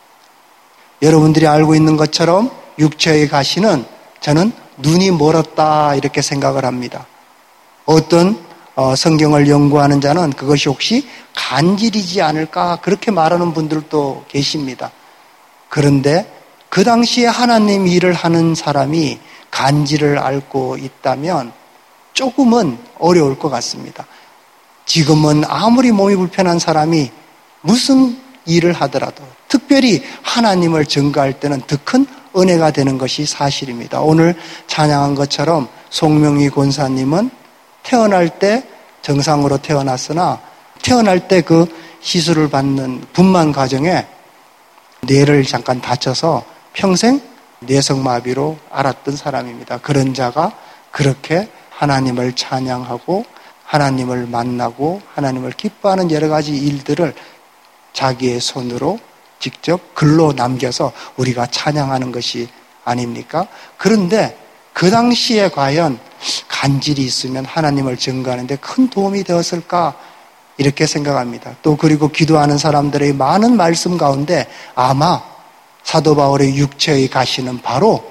여러분들이 1.02 1.46
알고 1.46 1.74
있는 1.74 1.96
것처럼 1.96 2.50
육체의 2.78 3.28
가시는 3.28 3.84
저는 4.20 4.52
눈이 4.78 5.10
멀었다 5.12 5.94
이렇게 5.94 6.22
생각을 6.22 6.64
합니다. 6.64 7.06
어떤 7.84 8.30
어, 8.30 8.45
성경을 8.96 9.48
연구하는 9.48 10.00
자는 10.00 10.30
그것이 10.30 10.68
혹시 10.68 11.08
간질이지 11.34 12.20
않을까 12.20 12.76
그렇게 12.82 13.10
말하는 13.10 13.54
분들도 13.54 14.26
계십니다. 14.28 14.90
그런데 15.68 16.30
그 16.68 16.84
당시에 16.84 17.26
하나님 17.26 17.86
일을 17.86 18.12
하는 18.12 18.54
사람이 18.54 19.18
간질을 19.50 20.18
앓고 20.18 20.76
있다면 20.76 21.52
조금은 22.12 22.78
어려울 22.98 23.38
것 23.38 23.48
같습니다. 23.48 24.06
지금은 24.84 25.44
아무리 25.46 25.90
몸이 25.92 26.16
불편한 26.16 26.58
사람이 26.58 27.10
무슨 27.62 28.18
일을 28.44 28.72
하더라도 28.72 29.24
특별히 29.48 30.02
하나님을 30.22 30.86
증거할 30.86 31.40
때는 31.40 31.62
더 31.66 31.76
큰 31.84 32.06
은혜가 32.36 32.70
되는 32.70 32.98
것이 32.98 33.24
사실입니다. 33.24 34.00
오늘 34.00 34.34
찬양한 34.66 35.14
것처럼 35.14 35.68
송명희 35.88 36.50
권사님은 36.50 37.30
태어날 37.86 38.28
때 38.28 38.64
정상으로 39.02 39.58
태어났으나 39.58 40.40
태어날 40.82 41.28
때 41.28 41.40
그 41.40 41.66
시술을 42.00 42.50
받는 42.50 43.04
분만 43.12 43.50
과정에 43.50 44.06
뇌를 45.02 45.44
잠깐 45.44 45.80
다쳐서 45.80 46.44
평생 46.72 47.20
뇌성마비로 47.60 48.58
알았던 48.70 49.16
사람입니다. 49.16 49.78
그런 49.78 50.14
자가 50.14 50.52
그렇게 50.90 51.48
하나님을 51.70 52.34
찬양하고 52.34 53.24
하나님을 53.64 54.26
만나고 54.26 55.02
하나님을 55.14 55.52
기뻐하는 55.52 56.10
여러 56.12 56.28
가지 56.28 56.56
일들을 56.56 57.14
자기의 57.92 58.40
손으로 58.40 59.00
직접 59.40 59.94
글로 59.94 60.32
남겨서 60.32 60.92
우리가 61.16 61.46
찬양하는 61.46 62.12
것이 62.12 62.48
아닙니까? 62.84 63.48
그런데 63.76 64.38
그 64.76 64.90
당시에 64.90 65.48
과연 65.48 65.98
간질이 66.48 67.02
있으면 67.02 67.46
하나님을 67.46 67.96
증거하는데 67.96 68.56
큰 68.56 68.90
도움이 68.90 69.24
되었을까? 69.24 69.94
이렇게 70.58 70.86
생각합니다. 70.86 71.56
또 71.62 71.78
그리고 71.78 72.08
기도하는 72.08 72.58
사람들의 72.58 73.14
많은 73.14 73.56
말씀 73.56 73.96
가운데 73.96 74.46
아마 74.74 75.22
사도 75.82 76.14
바울의 76.14 76.58
육체의 76.58 77.08
가시는 77.08 77.62
바로 77.62 78.04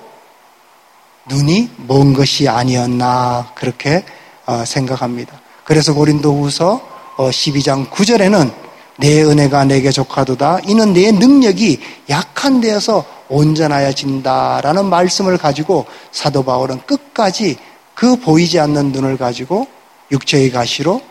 눈이 1.30 1.70
먼 1.86 2.14
것이 2.14 2.50
아니었나 2.50 3.52
그렇게 3.54 4.04
어, 4.48 4.66
생각합니다. 4.66 5.40
그래서 5.66 5.94
고린도후서 5.94 6.82
12장 7.18 7.86
어, 7.86 7.90
9절에는 7.92 8.52
내 8.98 9.22
은혜가 9.22 9.66
내게 9.66 9.92
족하도다. 9.92 10.62
이는 10.66 10.94
내 10.94 11.12
능력이 11.12 11.80
약한 12.10 12.60
데에서 12.60 13.06
온전하여진다라는 13.30 14.86
말씀을 14.86 15.38
가지고 15.38 15.86
사도 16.12 16.44
바울은 16.44 16.82
끝까지 16.86 17.58
그 17.94 18.18
보이지 18.18 18.60
않는 18.60 18.92
눈을 18.92 19.18
가지고 19.18 19.68
육체의 20.12 20.52
가시로 20.52 21.02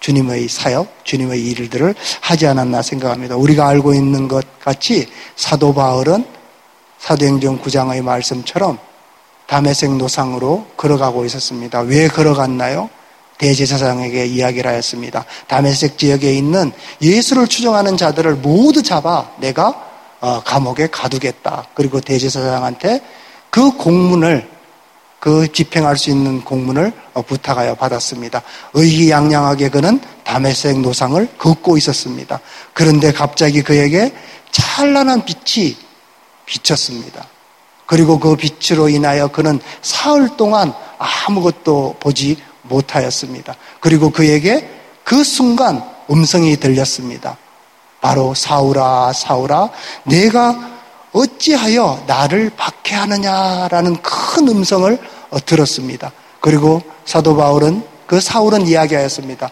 주님의 0.00 0.48
사역, 0.48 1.04
주님의 1.04 1.42
일들을 1.42 1.94
하지 2.20 2.46
않았나 2.46 2.82
생각합니다. 2.82 3.36
우리가 3.36 3.66
알고 3.66 3.94
있는 3.94 4.28
것 4.28 4.44
같이 4.60 5.08
사도 5.34 5.74
바울은 5.74 6.24
사도행전 6.98 7.60
9장의 7.60 8.02
말씀처럼 8.02 8.78
담에색 9.46 9.96
노상으로 9.96 10.66
걸어가고 10.76 11.24
있었습니다. 11.24 11.80
왜 11.80 12.08
걸어갔나요? 12.08 12.90
대제사장에게 13.38 14.26
이야기를 14.26 14.70
하였습니다. 14.70 15.24
담에색 15.46 15.98
지역에 15.98 16.32
있는 16.32 16.72
예수를 17.02 17.46
추종하는 17.46 17.96
자들을 17.96 18.36
모두 18.36 18.82
잡아 18.82 19.30
내가 19.38 19.68
어, 19.68 19.85
감옥에 20.44 20.88
가두겠다. 20.88 21.66
그리고 21.74 22.00
대제사장한테 22.00 23.00
그 23.50 23.76
공문을 23.76 24.56
그 25.18 25.50
집행할 25.50 25.96
수 25.96 26.10
있는 26.10 26.44
공문을 26.44 26.92
어, 27.14 27.22
부탁하여 27.22 27.74
받았습니다. 27.74 28.42
의기양양하게 28.74 29.70
그는 29.70 30.00
담에색 30.24 30.80
노상을 30.80 31.36
걷고 31.38 31.76
있었습니다. 31.78 32.40
그런데 32.72 33.12
갑자기 33.12 33.62
그에게 33.62 34.12
찬란한 34.50 35.24
빛이 35.24 35.76
비쳤습니다. 36.44 37.26
그리고 37.86 38.18
그 38.18 38.36
빛으로 38.36 38.88
인하여 38.88 39.28
그는 39.28 39.60
사흘 39.82 40.36
동안 40.36 40.72
아무것도 40.98 41.96
보지 42.00 42.36
못하였습니다. 42.62 43.54
그리고 43.80 44.10
그에게 44.10 44.68
그 45.04 45.22
순간 45.24 45.82
음성이 46.10 46.56
들렸습니다. 46.56 47.36
바로 48.06 48.34
사울아 48.34 49.12
사울아 49.12 49.70
내가 50.04 50.54
어찌하여 51.12 52.04
나를 52.06 52.50
박해하느냐라는 52.56 53.96
큰 54.02 54.48
음성을 54.48 54.98
어, 55.30 55.44
들었습니다. 55.44 56.12
그리고 56.40 56.82
사도 57.04 57.36
바울은 57.36 57.82
그 58.06 58.20
사울은 58.20 58.66
이야기하였습니다. 58.66 59.50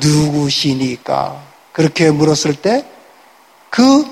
누구시니까? 0.00 1.40
그렇게 1.72 2.10
물었을 2.10 2.54
때 2.54 2.92
그 3.72 4.04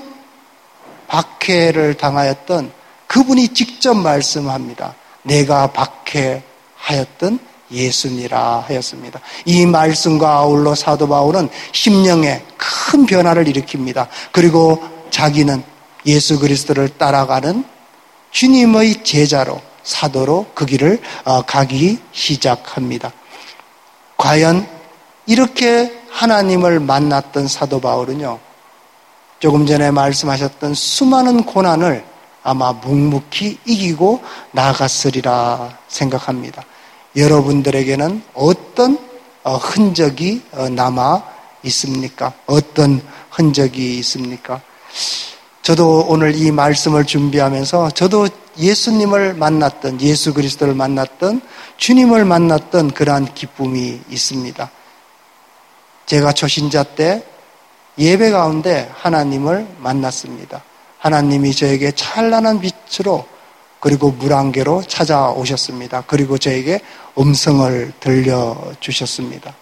박해를 1.07 1.93
당하였던 1.93 2.71
그분이 3.05 3.49
직접 3.49 3.93
말씀합니다. 3.93 4.95
내가 5.21 5.71
박해하였던 5.71 7.39
예수니라 7.71 8.65
하였습니다. 8.67 9.19
이 9.45 9.65
말씀과 9.65 10.29
아울러 10.37 10.75
사도 10.75 11.07
바울은 11.07 11.49
심령에 11.71 12.43
큰 12.57 13.05
변화를 13.05 13.45
일으킵니다. 13.45 14.07
그리고 14.31 14.83
자기는 15.09 15.63
예수 16.05 16.39
그리스도를 16.39 16.89
따라가는 16.97 17.63
주님의 18.31 19.03
제자로 19.03 19.61
사도로 19.83 20.47
그 20.53 20.65
길을 20.65 21.01
어, 21.25 21.41
가기 21.41 21.99
시작합니다. 22.11 23.11
과연 24.17 24.67
이렇게 25.25 25.99
하나님을 26.09 26.79
만났던 26.79 27.47
사도 27.47 27.79
바울은요, 27.79 28.39
조금 29.39 29.65
전에 29.65 29.91
말씀하셨던 29.91 30.73
수많은 30.73 31.43
고난을 31.45 32.05
아마 32.43 32.73
묵묵히 32.73 33.59
이기고 33.65 34.21
나갔으리라 34.51 35.77
생각합니다. 35.87 36.63
여러분들에게는 37.15 38.23
어떤 38.33 38.97
어, 39.43 39.55
흔적이 39.55 40.43
어, 40.51 40.69
남아 40.69 41.23
있습니까? 41.63 42.33
어떤 42.45 43.01
흔적이 43.29 43.97
있습니까? 43.99 44.61
저도 45.61 46.05
오늘 46.07 46.35
이 46.35 46.51
말씀을 46.51 47.05
준비하면서 47.05 47.91
저도 47.91 48.27
예수님을 48.57 49.35
만났던 49.35 50.01
예수 50.01 50.33
그리스도를 50.33 50.73
만났던 50.73 51.41
주님을 51.77 52.25
만났던 52.25 52.91
그러한 52.91 53.33
기쁨이 53.33 54.01
있습니다. 54.09 54.71
제가 56.05 56.33
초신자 56.33 56.83
때 56.83 57.23
예배 57.97 58.31
가운데 58.31 58.89
하나님을 58.95 59.67
만났습니다. 59.79 60.63
하나님이 60.97 61.53
저에게 61.53 61.91
찬란한 61.91 62.59
빛으로 62.59 63.25
그리고 63.81 64.11
물안개로 64.11 64.83
찾아오셨습니다. 64.87 66.03
그리고 66.07 66.37
저에게 66.37 66.79
음성을 67.17 67.91
들려주셨습니다. 67.99 69.53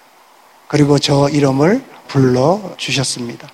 그리고 0.68 1.00
저 1.00 1.30
이름을 1.30 1.84
불러주셨습니다. 2.10 3.50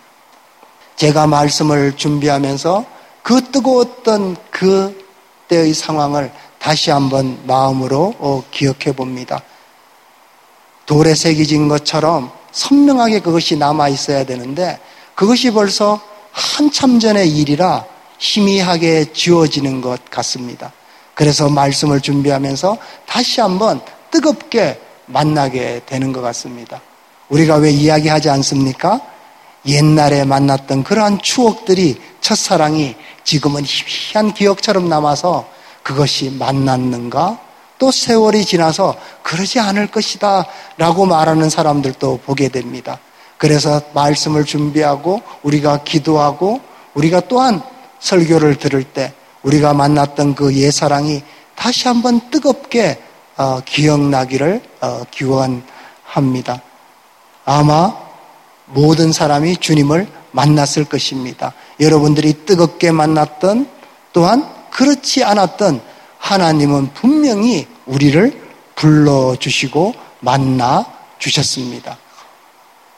제가 0.96 1.28
말씀을 1.28 1.96
준비하면서 1.96 2.86
그 3.22 3.44
뜨거웠던 3.52 4.38
그 4.50 5.06
때의 5.48 5.74
상황을 5.74 6.32
다시 6.58 6.90
한번 6.90 7.46
마음으로 7.46 8.16
어, 8.18 8.44
기억해 8.50 8.94
봅니다. 8.96 9.44
돌에 10.88 11.14
새겨진 11.14 11.68
것처럼 11.68 12.32
선명하게 12.52 13.20
그것이 13.20 13.56
남아 13.56 13.90
있어야 13.90 14.26
되는데 14.26 14.80
그것이 15.14 15.52
벌써 15.52 16.02
한참 16.32 17.00
전의 17.00 17.30
일이라 17.30 17.86
희미하게 18.18 19.14
지워지는 19.14 19.82
것 19.82 20.10
같습니다. 20.10 20.72
그래서 21.14 21.50
말씀을 21.50 22.02
준비하면서 22.02 22.78
다시 23.06 23.42
한번 23.42 23.82
뜨겁게 24.12 24.80
만나게 25.06 25.82
되는 25.86 26.12
것 26.12 26.22
같습니다. 26.22 26.82
우리가 27.30 27.56
왜 27.56 27.72
이야기하지 27.72 28.30
않습니까? 28.30 29.02
옛날에 29.66 30.26
만났던 30.26 30.84
그러한 30.84 31.22
추억들이 31.22 32.00
첫사랑이 32.22 32.96
지금은 33.24 33.64
희미한 33.64 34.34
기억처럼 34.34 34.90
남아서 34.90 35.48
그것이 35.84 36.30
만났는가? 36.32 37.40
또 37.78 37.92
세월이 37.92 38.46
지나서 38.46 38.96
그러지 39.24 39.60
않을 39.60 39.88
것이다 39.88 40.46
라고 40.78 41.06
말하는 41.06 41.50
사람들도 41.50 42.22
보게 42.26 42.48
됩니다. 42.48 43.00
그래서 43.38 43.82
말씀을 43.94 44.46
준비하고 44.46 45.22
우리가 45.44 45.84
기도하고 45.84 46.62
우리가 46.94 47.22
또한 47.28 47.62
설교를 48.00 48.56
들을 48.58 48.84
때 48.84 49.14
우리가 49.44 49.74
만났던 49.74 50.36
그 50.36 50.56
옛사랑이 50.56 51.22
다시 51.56 51.88
한번 51.88 52.30
뜨겁게 52.30 53.02
어, 53.38 53.62
기억나기를 53.66 54.62
어, 54.82 55.04
기원합니다. 55.12 56.62
아마 57.46 57.96
모든 58.66 59.12
사람이 59.12 59.58
주님을 59.58 60.08
만났을 60.32 60.86
것입니다. 60.86 61.54
여러분들이 61.80 62.46
뜨겁게 62.46 62.92
만났던 62.92 63.70
또한 64.14 64.50
그렇지 64.72 65.24
않았던 65.24 65.82
하나님은 66.18 66.94
분명히 66.94 67.68
우리를 67.86 68.42
불러주시고 68.76 69.94
만나 70.20 70.86
주셨습니다. 71.20 71.98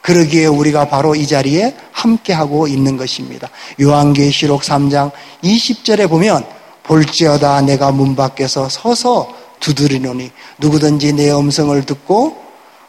그러기에 0.08 0.46
우리가 0.46 0.88
바로 0.88 1.14
이 1.14 1.26
자리에 1.26 1.76
함께하고 1.92 2.66
있는 2.66 2.96
것입니다. 2.96 3.50
요한계시록 3.78 4.62
3장 4.62 5.10
20절에 5.44 6.08
보면 6.08 6.46
볼지어다 6.82 7.60
내가 7.60 7.92
문 7.92 8.16
밖에서 8.16 8.70
서서 8.70 9.28
두드리노니 9.60 10.30
누구든지 10.56 11.12
내 11.12 11.30
음성을 11.30 11.84
듣고 11.84 12.42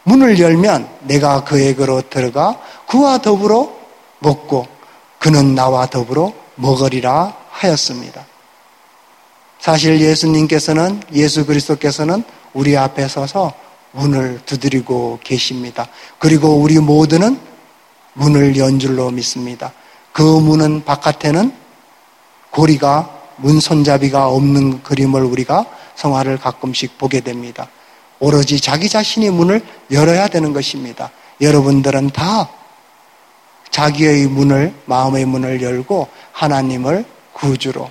문을 0.03 0.39
열면 0.39 0.87
내가 1.01 1.43
그에게로 1.43 2.03
들어가 2.09 2.57
그와 2.87 3.17
더불어 3.17 3.69
먹고 4.19 4.65
그는 5.17 5.55
나와 5.55 5.87
더불어 5.87 6.31
먹으리라 6.55 7.35
하였습니다. 7.49 8.25
사실 9.59 9.99
예수님께서는 9.99 11.01
예수 11.11 11.45
그리스도께서는 11.45 12.23
우리 12.53 12.77
앞에 12.77 13.09
서서 13.09 13.51
문을 13.91 14.41
두드리고 14.45 15.19
계십니다. 15.23 15.87
그리고 16.17 16.55
우리 16.55 16.79
모두는 16.79 17.39
문을 18.13 18.57
연 18.57 18.79
줄로 18.79 19.09
믿습니다. 19.11 19.73
그 20.11 20.21
문은 20.21 20.83
바깥에는 20.85 21.51
고리가 22.51 23.17
문 23.37 23.59
손잡이가 23.59 24.27
없는 24.27 24.83
그림을 24.83 25.23
우리가 25.23 25.65
성화를 25.95 26.37
가끔씩 26.37 26.97
보게 26.97 27.21
됩니다. 27.21 27.69
오로지 28.19 28.59
자기 28.59 28.89
자신이 28.89 29.29
문을 29.29 29.61
열어야 29.91 30.27
되는 30.27 30.53
것입니다. 30.53 31.11
여러분들은 31.39 32.09
다 32.09 32.49
자기의 33.69 34.27
문을, 34.27 34.73
마음의 34.85 35.25
문을 35.25 35.61
열고 35.61 36.07
하나님을 36.33 37.05
구주로, 37.33 37.89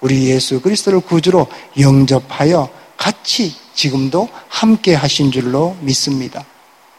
우리 0.00 0.30
예수 0.30 0.60
그리스도를 0.62 1.00
구주로 1.00 1.46
영접하여 1.78 2.68
같이 2.96 3.54
지금도 3.74 4.28
함께 4.48 4.94
하신 4.94 5.30
줄로 5.30 5.76
믿습니다. 5.80 6.44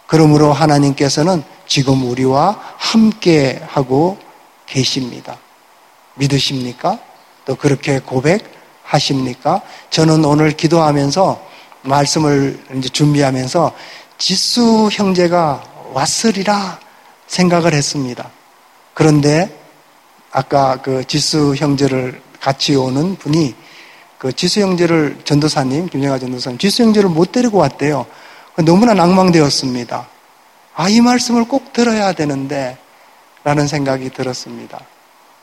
그러므로 0.06 0.54
하나님께서는 0.54 1.44
지금 1.68 2.10
우리와 2.10 2.60
함께 2.78 3.62
하고 3.68 4.18
계십니다. 4.66 5.38
믿으십니까? 6.16 7.00
또 7.46 7.56
그렇게 7.56 8.00
고백하십니까? 8.00 9.62
저는 9.90 10.24
오늘 10.26 10.52
기도하면서 10.52 11.48
말씀을 11.84 12.64
이제 12.76 12.90
준비하면서 12.90 13.72
지수 14.18 14.90
형제가 14.92 15.64
왔으리라 15.94 16.80
생각을 17.28 17.74
했습니다. 17.74 18.30
그런데 18.94 19.58
아까 20.32 20.82
그 20.82 21.04
지수 21.06 21.56
형제를 21.56 22.22
같이 22.40 22.76
오는 22.76 23.16
분이 23.16 23.56
그 24.18 24.34
지수 24.34 24.62
형제를 24.62 25.20
전도사님, 25.24 25.90
김영하 25.90 26.20
전도사님, 26.20 26.58
지수 26.58 26.84
형제를 26.84 27.10
못 27.10 27.32
데리고 27.32 27.60
왔대요. 27.60 28.06
너무나 28.66 28.94
낭망되었습니다. 28.94 30.08
아, 30.76 30.90
이 30.90 31.02
말씀을 31.02 31.46
꼭 31.48 31.74
들어야 31.74 32.14
되는데, 32.14 32.78
라는 33.44 33.68
생각이 33.68 34.10
들었습니다. 34.10 34.80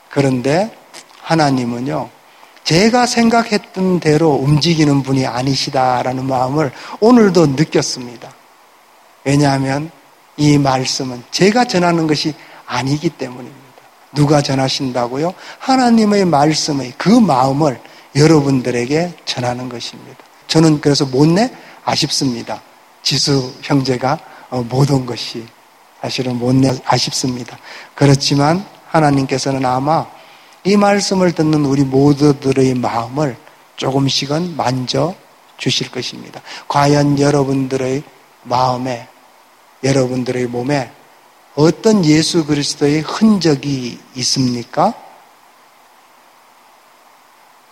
그런데 0.09 0.75
하나님은요, 1.21 2.09
제가 2.63 3.05
생각했던 3.05 3.99
대로 3.99 4.31
움직이는 4.31 5.03
분이 5.03 5.25
아니시다라는 5.25 6.25
마음을 6.25 6.71
오늘도 6.99 7.47
느꼈습니다. 7.47 8.31
왜냐하면 9.23 9.91
이 10.37 10.57
말씀은 10.57 11.23
제가 11.31 11.65
전하는 11.65 12.07
것이 12.07 12.33
아니기 12.65 13.09
때문입니다. 13.09 13.55
누가 14.13 14.41
전하신다고요? 14.41 15.33
하나님의 15.59 16.25
말씀의 16.25 16.93
그 16.97 17.09
마음을 17.09 17.79
여러분들에게 18.15 19.13
전하는 19.25 19.69
것입니다. 19.69 20.17
저는 20.47 20.81
그래서 20.81 21.05
못내 21.05 21.51
아쉽습니다. 21.83 22.61
지수 23.03 23.53
형제가 23.61 24.19
못온 24.69 25.03
어, 25.03 25.05
것이 25.05 25.45
사실은 26.01 26.37
못내 26.37 26.71
아쉽습니다. 26.85 27.57
그렇지만 27.93 28.65
하나님께서는 28.87 29.65
아마 29.65 30.05
이 30.63 30.77
말씀을 30.77 31.33
듣는 31.33 31.65
우리 31.65 31.83
모두들의 31.83 32.73
마음을 32.75 33.37
조금씩은 33.75 34.55
만져 34.55 35.13
주실 35.57 35.91
것입니다. 35.91 36.41
과연 36.67 37.19
여러분들의 37.19 38.03
마음에, 38.43 39.07
여러분들의 39.83 40.47
몸에 40.47 40.91
어떤 41.55 42.03
예수 42.05 42.45
그리스도의 42.45 43.01
흔적이 43.01 43.99
있습니까? 44.15 44.93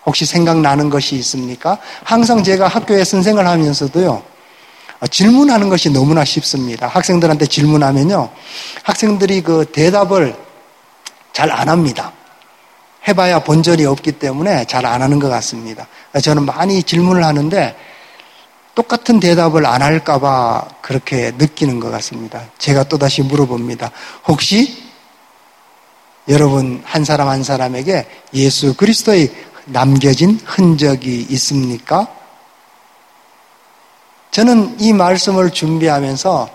혹시 0.06 0.26
생각나는 0.26 0.90
것이 0.90 1.16
있습니까? 1.16 1.78
항상 2.04 2.44
제가 2.44 2.68
학교에 2.68 3.04
선생을 3.04 3.48
하면서도요, 3.48 4.24
어, 5.00 5.08
질문하는 5.08 5.70
것이 5.70 5.90
너무나 5.90 6.26
쉽습니다. 6.26 6.88
학생들한테 6.88 7.46
질문하면요, 7.46 8.30
학생들이 8.84 9.42
그 9.42 9.66
대답을 9.72 10.36
잘 11.34 11.52
안 11.52 11.68
합니다. 11.70 12.12
해봐야 13.08 13.40
본전이 13.40 13.86
없기 13.86 14.14
때문에 14.14 14.66
잘 14.66 14.86
안 14.86 15.02
하는 15.02 15.20
것 15.20 15.28
같습니다. 15.30 15.88
저는 16.22 16.46
많이 16.46 16.84
질문을 16.84 17.24
하는데 17.24 17.76
똑같은 18.76 19.20
대답을 19.20 19.66
안 19.66 19.82
할까봐 19.82 20.68
그렇게 20.82 21.32
느끼는 21.38 21.80
것 21.80 21.92
같습니다. 21.92 22.44
제가 22.58 22.84
또다시 22.84 23.22
물어봅니다. 23.24 23.92
혹시 24.28 24.84
여러분 26.28 26.82
한 26.86 27.04
사람 27.04 27.28
한 27.28 27.44
사람에게 27.44 28.08
예수 28.34 28.74
그리스도의 28.76 29.32
남겨진 29.66 30.40
흔적이 30.44 31.28
있습니까? 31.30 32.08
저는 34.32 34.78
이 34.80 34.94
말씀을 34.94 35.52
준비하면서 35.52 36.50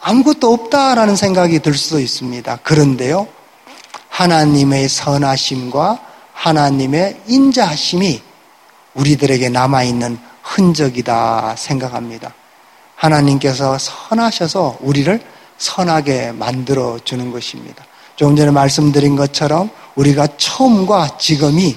아무것도 0.00 0.52
없다라는 0.52 1.16
생각이 1.16 1.60
들 1.60 1.74
수도 1.74 2.00
있습니다. 2.00 2.56
그런데요, 2.56 3.28
하나님의 4.08 4.88
선하심과 4.88 6.00
하나님의 6.32 7.20
인자하심이 7.28 8.22
우리들에게 8.94 9.48
남아있는 9.48 10.18
흔적이다 10.42 11.54
생각합니다. 11.56 12.34
하나님께서 12.96 13.78
선하셔서 13.78 14.78
우리를 14.80 15.22
선하게 15.58 16.32
만들어 16.32 16.98
주는 17.04 17.30
것입니다. 17.30 17.84
조금 18.16 18.36
전에 18.36 18.50
말씀드린 18.50 19.16
것처럼 19.16 19.70
우리가 19.94 20.28
처음과 20.36 21.16
지금이 21.18 21.76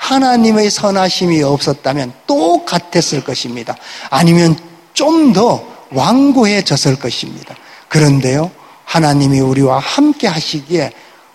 하나님의 0.00 0.70
선하심이 0.70 1.42
없었다면 1.42 2.12
똑같았을 2.26 3.22
것입니다. 3.22 3.76
아니면 4.10 4.56
좀 4.92 5.32
더 5.32 5.64
완고해졌을 5.92 6.96
것입니다. 6.96 7.54
그런데요, 7.88 8.50
하나님이 8.84 9.40
우리와 9.40 9.78
함께 9.78 10.26
하시기에 10.26 10.90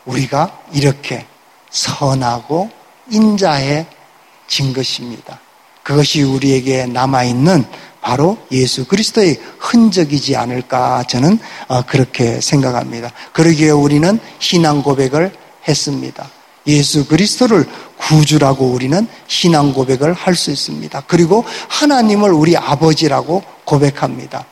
우리가 0.06 0.60
이렇게 0.74 1.26
선하고 1.70 2.70
인자해진 3.10 4.74
것입니다. 4.74 5.40
그것이 5.84 6.24
우리에게 6.24 6.86
남아있는 6.86 7.66
바로 8.02 8.38
예수 8.52 8.86
그리스도의 8.86 9.40
흔적이지 9.60 10.36
않을까 10.36 11.04
저는 11.08 11.40
어, 11.68 11.82
그렇게 11.84 12.40
생각합니다. 12.40 13.12
그러기에 13.34 13.72
우리는 13.72 14.20
신앙 14.40 14.84
고백을 14.84 15.32
했습니다. 15.68 16.30
예수 16.68 17.08
그리스도를 17.08 17.68
구주라고 17.98 18.66
우리는 18.66 19.08
신앙 19.28 19.74
고백을 19.74 20.14
할 20.14 20.36
수 20.36 20.52
있습니다. 20.52 21.04
그리고 21.08 21.44
하나님을 21.70 22.32
우리 22.32 22.56
아버지라고 22.58 23.44
고백합니다. 23.64 24.46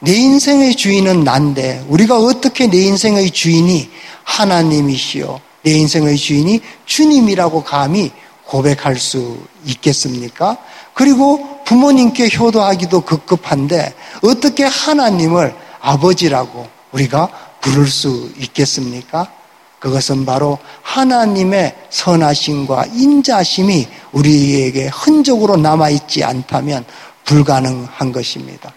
내 0.00 0.12
인생의 0.14 0.76
주인은 0.76 1.24
난데 1.24 1.86
우리가 1.88 2.18
어떻게 2.18 2.66
내 2.68 2.78
인생의 2.78 3.30
주인이 3.30 3.90
하나님이시요 4.24 5.40
내 5.62 5.72
인생의 5.72 6.16
주인이 6.16 6.60
주님이라고 6.86 7.64
감히 7.64 8.12
고백할 8.46 8.96
수 8.96 9.38
있겠습니까? 9.66 10.56
그리고 10.94 11.62
부모님께 11.64 12.30
효도하기도 12.36 13.02
급급한데 13.02 13.94
어떻게 14.22 14.64
하나님을 14.64 15.54
아버지라고 15.80 16.66
우리가 16.92 17.28
부를 17.60 17.86
수 17.86 18.32
있겠습니까? 18.38 19.30
그것은 19.78 20.26
바로 20.26 20.58
하나님의 20.82 21.74
선하심과 21.90 22.86
인자심이 22.92 23.86
우리에게 24.12 24.88
흔적으로 24.88 25.56
남아있지 25.56 26.24
않다면 26.24 26.84
불가능한 27.24 28.12
것입니다. 28.12 28.72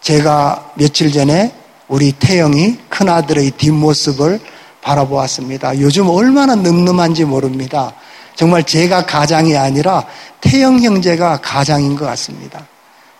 제가 0.00 0.72
며칠 0.74 1.10
전에 1.10 1.54
우리 1.88 2.12
태영이 2.12 2.78
큰아들의 2.88 3.52
뒷모습을 3.52 4.40
바라보았습니다. 4.82 5.80
요즘 5.80 6.08
얼마나 6.10 6.54
늠름한지 6.54 7.24
모릅니다. 7.24 7.94
정말 8.34 8.64
제가 8.64 9.06
가장이 9.06 9.56
아니라 9.56 10.04
태영 10.40 10.80
형제가 10.80 11.38
가장인 11.40 11.96
것 11.96 12.04
같습니다. 12.04 12.66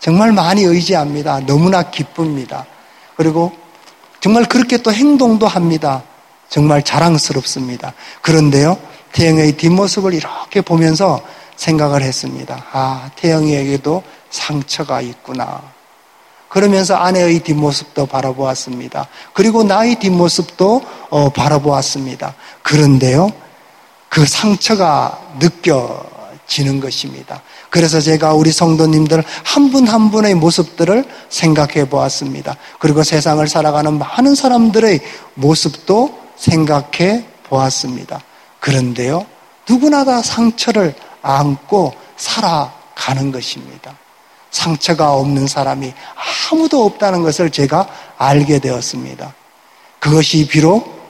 정말 0.01 0.33
많이 0.33 0.63
의지합니다. 0.65 1.41
너무나 1.47 1.91
기쁩니다. 1.91 2.67
그리고 3.17 3.53
정말 4.25 4.47
그렇게 4.47 4.79
또 4.79 4.91
행동도 4.91 5.47
합니다. 5.47 6.03
정말 6.49 6.83
자랑스럽습니다. 6.83 7.93
그런데요, 8.23 8.79
태영의 9.13 9.59
뒷모습을 9.59 10.15
이렇게 10.15 10.63
보면서 10.63 11.21
생각을 11.57 12.01
했습니다. 12.01 12.65
아, 12.73 13.11
태영이에게도 13.17 14.03
상처가 14.31 15.03
있구나. 15.03 15.61
그러면서 16.49 16.95
아내의 16.97 17.41
뒷모습도 17.41 18.07
바라보았습니다. 18.07 19.09
그리고 19.35 19.63
나의 19.63 19.97
뒷모습도 19.97 20.83
어, 21.11 21.29
바라보았습니다. 21.29 22.35
그런데요, 22.63 23.29
그 24.09 24.25
상처가 24.25 25.21
느껴 25.39 26.03
지는 26.55 26.79
것입니다. 26.79 27.43
그래서 27.69 28.01
제가 28.01 28.35
우리 28.35 28.53
성도님들 28.53 29.25
한 29.43 29.73
분한 29.73 29.93
한 29.93 30.11
분의 30.13 30.37
모습들을 30.37 31.05
생각해 31.29 31.89
보았습니다. 31.89 32.57
그리고 32.79 33.03
세상을 33.03 33.45
살아가는 33.49 33.99
많은 33.99 34.37
사람들의 34.37 35.01
모습도 35.35 36.17
생각해 36.37 37.25
보았습니다. 37.49 38.21
그런데요, 38.61 39.27
누구나 39.69 40.05
다 40.05 40.23
상처를 40.23 40.95
안고 41.23 41.93
살아가는 42.17 43.33
것입니다. 43.33 43.97
상처가 44.53 45.15
없는 45.15 45.49
사람이 45.49 45.93
아무도 46.53 46.85
없다는 46.85 47.23
것을 47.23 47.51
제가 47.51 47.89
알게 48.17 48.61
되었습니다. 48.61 49.35
그것이 49.99 50.47
비록 50.47 51.04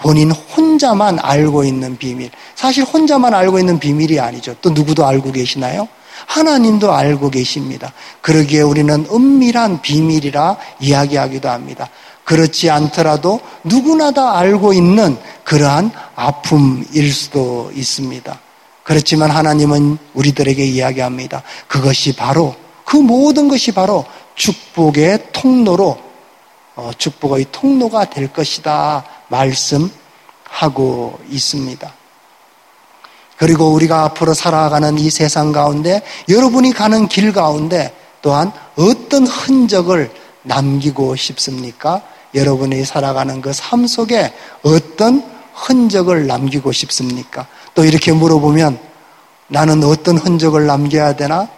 본인 0.00 0.30
혼자만 0.30 1.18
알고 1.20 1.64
있는 1.64 1.96
비밀. 1.96 2.30
사실 2.54 2.84
혼자만 2.84 3.34
알고 3.34 3.58
있는 3.58 3.78
비밀이 3.78 4.18
아니죠. 4.20 4.54
또 4.60 4.70
누구도 4.70 5.06
알고 5.06 5.32
계시나요? 5.32 5.88
하나님도 6.26 6.92
알고 6.92 7.30
계십니다. 7.30 7.92
그러기에 8.20 8.62
우리는 8.62 9.06
은밀한 9.10 9.82
비밀이라 9.82 10.56
이야기하기도 10.80 11.48
합니다. 11.48 11.88
그렇지 12.24 12.70
않더라도 12.70 13.40
누구나 13.62 14.10
다 14.10 14.38
알고 14.38 14.72
있는 14.72 15.16
그러한 15.44 15.90
아픔일 16.14 17.12
수도 17.12 17.70
있습니다. 17.74 18.40
그렇지만 18.82 19.30
하나님은 19.30 19.98
우리들에게 20.14 20.64
이야기합니다. 20.64 21.42
그것이 21.66 22.16
바로 22.16 22.54
그 22.84 22.96
모든 22.96 23.48
것이 23.48 23.72
바로 23.72 24.04
축복의 24.34 25.28
통로로 25.32 25.98
어, 26.76 26.90
축복의 26.96 27.46
통로가 27.52 28.06
될 28.06 28.32
것이다 28.32 29.04
말씀하고 29.28 31.18
있습니다. 31.28 31.92
그리고 33.36 33.72
우리가 33.72 34.04
앞으로 34.04 34.32
살아가는 34.34 34.96
이 34.98 35.10
세상 35.10 35.52
가운데 35.52 36.02
여러분이 36.28 36.72
가는 36.72 37.08
길 37.08 37.32
가운데 37.32 37.94
또한 38.22 38.52
어떤 38.76 39.26
흔적을 39.26 40.10
남기고 40.42 41.16
싶습니까? 41.16 42.02
여러분이 42.34 42.84
살아가는 42.84 43.40
그 43.40 43.52
삶 43.52 43.86
속에 43.86 44.32
어떤 44.62 45.24
흔적을 45.54 46.26
남기고 46.26 46.72
싶습니까? 46.72 47.46
또 47.74 47.84
이렇게 47.84 48.12
물어보면 48.12 48.78
나는 49.48 49.84
어떤 49.84 50.18
흔적을 50.18 50.66
남겨야 50.66 51.16
되나? 51.16 51.48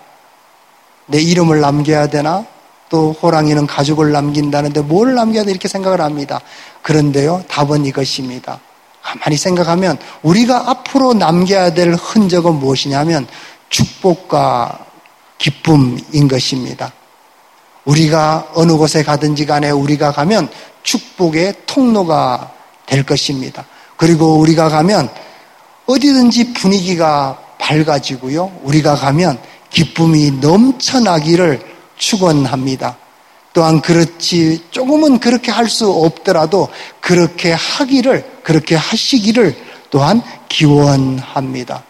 내 1.06 1.20
이름을 1.20 1.60
남겨야 1.60 2.08
되나? 2.08 2.44
또 2.88 3.12
호랑이는 3.12 3.66
가죽을 3.66 4.12
남긴다는데 4.12 4.82
뭘 4.82 5.14
남겨야 5.14 5.44
돼? 5.44 5.50
이렇게 5.50 5.68
생각을 5.68 6.00
합니다. 6.00 6.40
그런데요, 6.82 7.44
답은 7.48 7.84
이것입니다. 7.84 8.60
가만히 9.02 9.36
생각하면 9.36 9.98
우리가 10.22 10.70
앞으로 10.70 11.14
남겨야 11.14 11.74
될 11.74 11.94
흔적은 11.94 12.54
무엇이냐면 12.54 13.26
축복과 13.68 14.86
기쁨인 15.38 16.28
것입니다. 16.28 16.92
우리가 17.84 18.48
어느 18.54 18.72
곳에 18.72 19.02
가든지 19.02 19.46
간에 19.46 19.70
우리가 19.70 20.12
가면 20.12 20.48
축복의 20.82 21.54
통로가 21.66 22.52
될 22.86 23.04
것입니다. 23.04 23.64
그리고 23.96 24.38
우리가 24.38 24.68
가면 24.68 25.08
어디든지 25.86 26.52
분위기가 26.52 27.38
밝아지고요. 27.58 28.60
우리가 28.62 28.96
가면 28.96 29.38
기쁨이 29.70 30.32
넘쳐나기를 30.32 31.75
축원합니다. 31.96 32.96
또한 33.52 33.80
그렇지 33.80 34.64
조금은 34.70 35.18
그렇게 35.18 35.50
할 35.50 35.68
수 35.68 35.90
없더라도 35.90 36.68
그렇게 37.00 37.52
하기를 37.52 38.40
그렇게 38.42 38.76
하시기를 38.76 39.56
또한 39.90 40.22
기원합니다. 40.48 41.84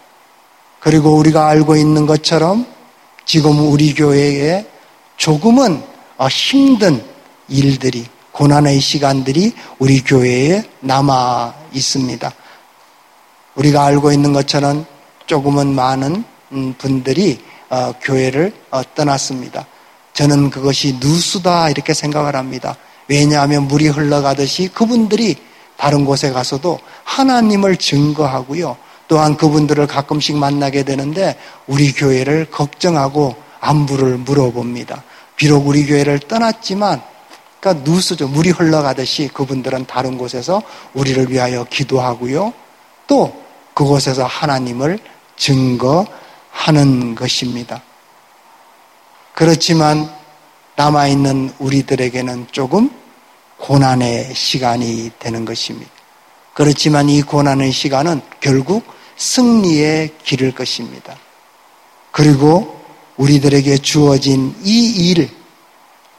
그리고 0.81 1.17
우리가 1.17 1.49
알고 1.49 1.77
있는 1.77 2.07
것처럼 2.07 2.67
지금 3.25 3.73
우리 3.73 3.95
교회에 3.95 4.65
조금은 5.17 5.83
힘든 6.31 7.03
일들이 7.49 8.07
고난의 8.33 8.81
시간들이 8.81 9.53
우리 9.79 10.03
교회에 10.03 10.63
남아 10.81 11.55
있습니다. 11.73 12.33
우리가 13.57 13.85
알고 13.85 14.13
있는 14.13 14.33
것처럼 14.33 14.87
조금은 15.27 15.75
많은 15.75 16.25
음, 16.53 16.75
분들이 16.79 17.41
어, 17.69 17.93
교회를 18.01 18.53
어, 18.71 18.83
떠났습니다. 18.95 19.67
저는 20.17 20.49
그것이 20.49 20.97
누수다 20.99 21.69
이렇게 21.69 21.93
생각을 21.93 22.37
합니다. 22.37 22.75
왜냐하면 23.07 23.69
물이 23.69 23.89
흘러가듯이 23.89 24.69
그분들이 24.69 25.37
다른 25.77 26.07
곳에 26.07 26.33
가서도 26.33 26.81
하나님을 27.05 27.77
증거하고요. 27.77 28.79
또한 29.09 29.37
그분들을 29.37 29.87
가끔씩 29.87 30.39
만나게 30.39 30.85
되는데 30.85 31.37
우리 31.67 31.93
교회를 31.93 32.47
걱정하고 32.51 33.37
안부를 33.61 34.17
물어봅니다. 34.17 35.05
비록 35.37 35.67
우리 35.67 35.85
교회를 35.85 36.21
떠났지만 36.21 37.03
그러니까 37.61 37.85
누수죠. 37.85 38.29
물이 38.29 38.51
흘러가듯이 38.51 39.29
그분들은 39.29 39.85
다른 39.85 40.17
곳에서 40.17 40.63
우리를 40.95 41.31
위하여 41.31 41.65
기도하고요. 41.65 42.55
또 43.07 43.45
그곳에서 43.75 44.25
하나님을 44.25 44.99
증거하는 45.37 47.15
것입니다. 47.15 47.83
그렇지만 49.37 50.11
남아있는 50.77 51.53
우리들에게는 51.59 52.47
조금 52.53 52.91
고난의 53.59 54.35
시간이 54.35 55.11
되는 55.19 55.45
것입니다. 55.45 55.91
그렇지만 56.55 57.11
이 57.11 57.21
고난의 57.21 57.71
시간은 57.71 58.23
결국 58.41 58.83
승리의 59.19 60.15
길일 60.25 60.55
것입니다. 60.55 61.15
그리고 62.13 62.81
우리들에게 63.19 63.77
주어진 63.77 64.55
이 64.65 65.11
일, 65.11 65.29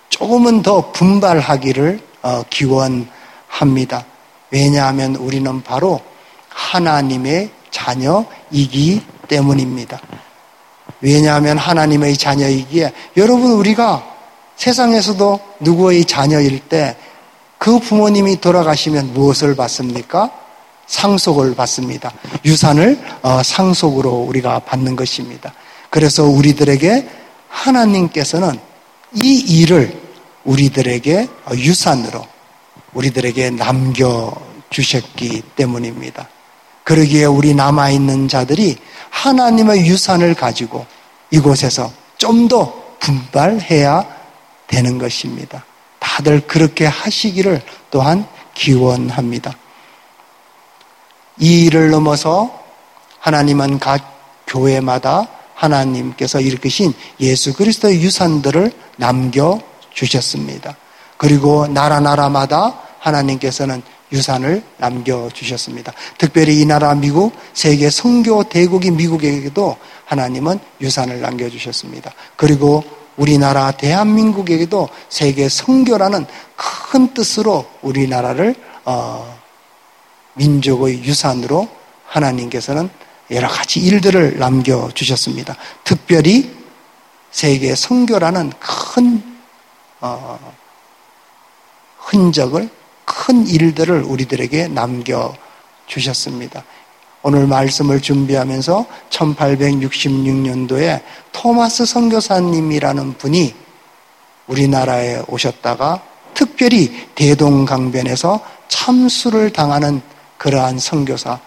조금은 0.09 0.61
더 0.61 0.91
분발하기를 0.91 1.99
어, 2.21 2.43
기원합니다. 2.51 4.05
왜냐하면 4.51 5.15
우리는 5.15 5.63
바로 5.63 6.01
하나님의 6.49 7.49
자녀이기 7.71 9.01
때문입니다. 9.27 9.99
왜냐하면 11.01 11.57
하나님의 11.57 12.17
자녀이기에 12.17 12.91
여러분 13.17 13.51
우리가 13.51 14.03
세상에서도 14.55 15.39
누구의 15.61 16.05
자녀일 16.05 16.59
때 16.59 16.95
그 17.57 17.79
부모님이 17.79 18.39
돌아가시면 18.39 19.13
무엇을 19.13 19.55
받습니까? 19.55 20.31
상속을 20.85 21.55
받습니다. 21.55 22.13
유산을 22.45 22.99
어, 23.21 23.43
상속으로 23.43 24.09
우리가 24.09 24.59
받는 24.59 24.95
것입니다. 24.95 25.53
그래서 25.89 26.23
우리들에게 26.23 27.09
하나님께서는 27.49 28.57
이 29.13 29.61
일을 29.61 29.99
우리들에게 30.45 31.27
유산으로 31.55 32.25
우리들에게 32.93 33.49
남겨 33.51 34.33
주셨기 34.69 35.43
때문입니다. 35.55 36.29
그러기에 36.87 37.25
우리 37.25 37.53
남아있는 37.53 38.29
자들이 38.29 38.77
하나님의 39.09 39.85
유산을 39.87 40.35
가지고 40.35 40.85
이곳에서 41.31 41.91
좀 42.17 42.47
더 42.47 42.73
분발해야 42.99 44.05
되는 44.67 44.97
것입니다. 44.97 45.65
다들 45.99 46.47
그렇게 46.47 46.85
하시기를 46.85 47.61
또한 47.91 48.25
기원합니다. 48.53 49.53
이 51.39 51.65
일을 51.65 51.89
넘어서 51.89 52.57
하나님은 53.19 53.79
각 53.79 54.45
교회마다 54.47 55.27
하나님께서 55.55 56.39
일으키신 56.39 56.93
예수 57.19 57.53
그리스도의 57.53 58.01
유산들을 58.01 58.71
남겨 58.95 59.59
주셨습니다. 59.93 60.77
그리고 61.17 61.67
나라 61.67 61.99
나라마다 61.99 62.79
하나님께서는 62.99 63.83
유산을 64.11 64.63
남겨주셨습니다. 64.77 65.93
특별히 66.17 66.61
이 66.61 66.65
나라 66.65 66.93
미국, 66.95 67.33
세계 67.53 67.89
성교 67.89 68.45
대국인 68.45 68.95
미국에게도 68.95 69.77
하나님은 70.05 70.59
유산을 70.81 71.21
남겨주셨습니다. 71.21 72.13
그리고 72.35 72.83
우리나라 73.17 73.71
대한민국에게도 73.71 74.89
세계 75.09 75.49
성교라는 75.49 76.25
큰 76.55 77.13
뜻으로 77.13 77.65
우리나라를 77.81 78.55
어, 78.85 79.37
민족의 80.35 81.03
유산으로 81.03 81.67
하나님께서는 82.05 82.89
여러 83.31 83.47
가지 83.49 83.81
일들을 83.81 84.37
남겨주셨습니다. 84.37 85.57
특별히 85.83 86.55
세계 87.31 87.75
성교라는 87.75 88.53
큰 88.59 89.21
어, 89.99 90.39
흔적을 91.97 92.69
큰 93.07 93.47
일들을 93.47 94.03
우리들에게 94.03 94.67
남겨 94.67 95.33
주셨습니다. 95.87 96.63
오늘 97.23 97.47
말씀을 97.47 98.01
준비하면서 98.01 98.85
1866년도에 99.09 101.01
토마스 101.31 101.85
선교사님이라는 101.85 103.17
분이 103.17 103.55
우리나라에 104.47 105.23
오셨다가 105.27 106.03
특별히 106.33 107.07
대동강변에서 107.15 108.39
참수를 108.67 109.51
당하는 109.51 110.01
그러한 110.37 110.77
선교사, 110.77 111.39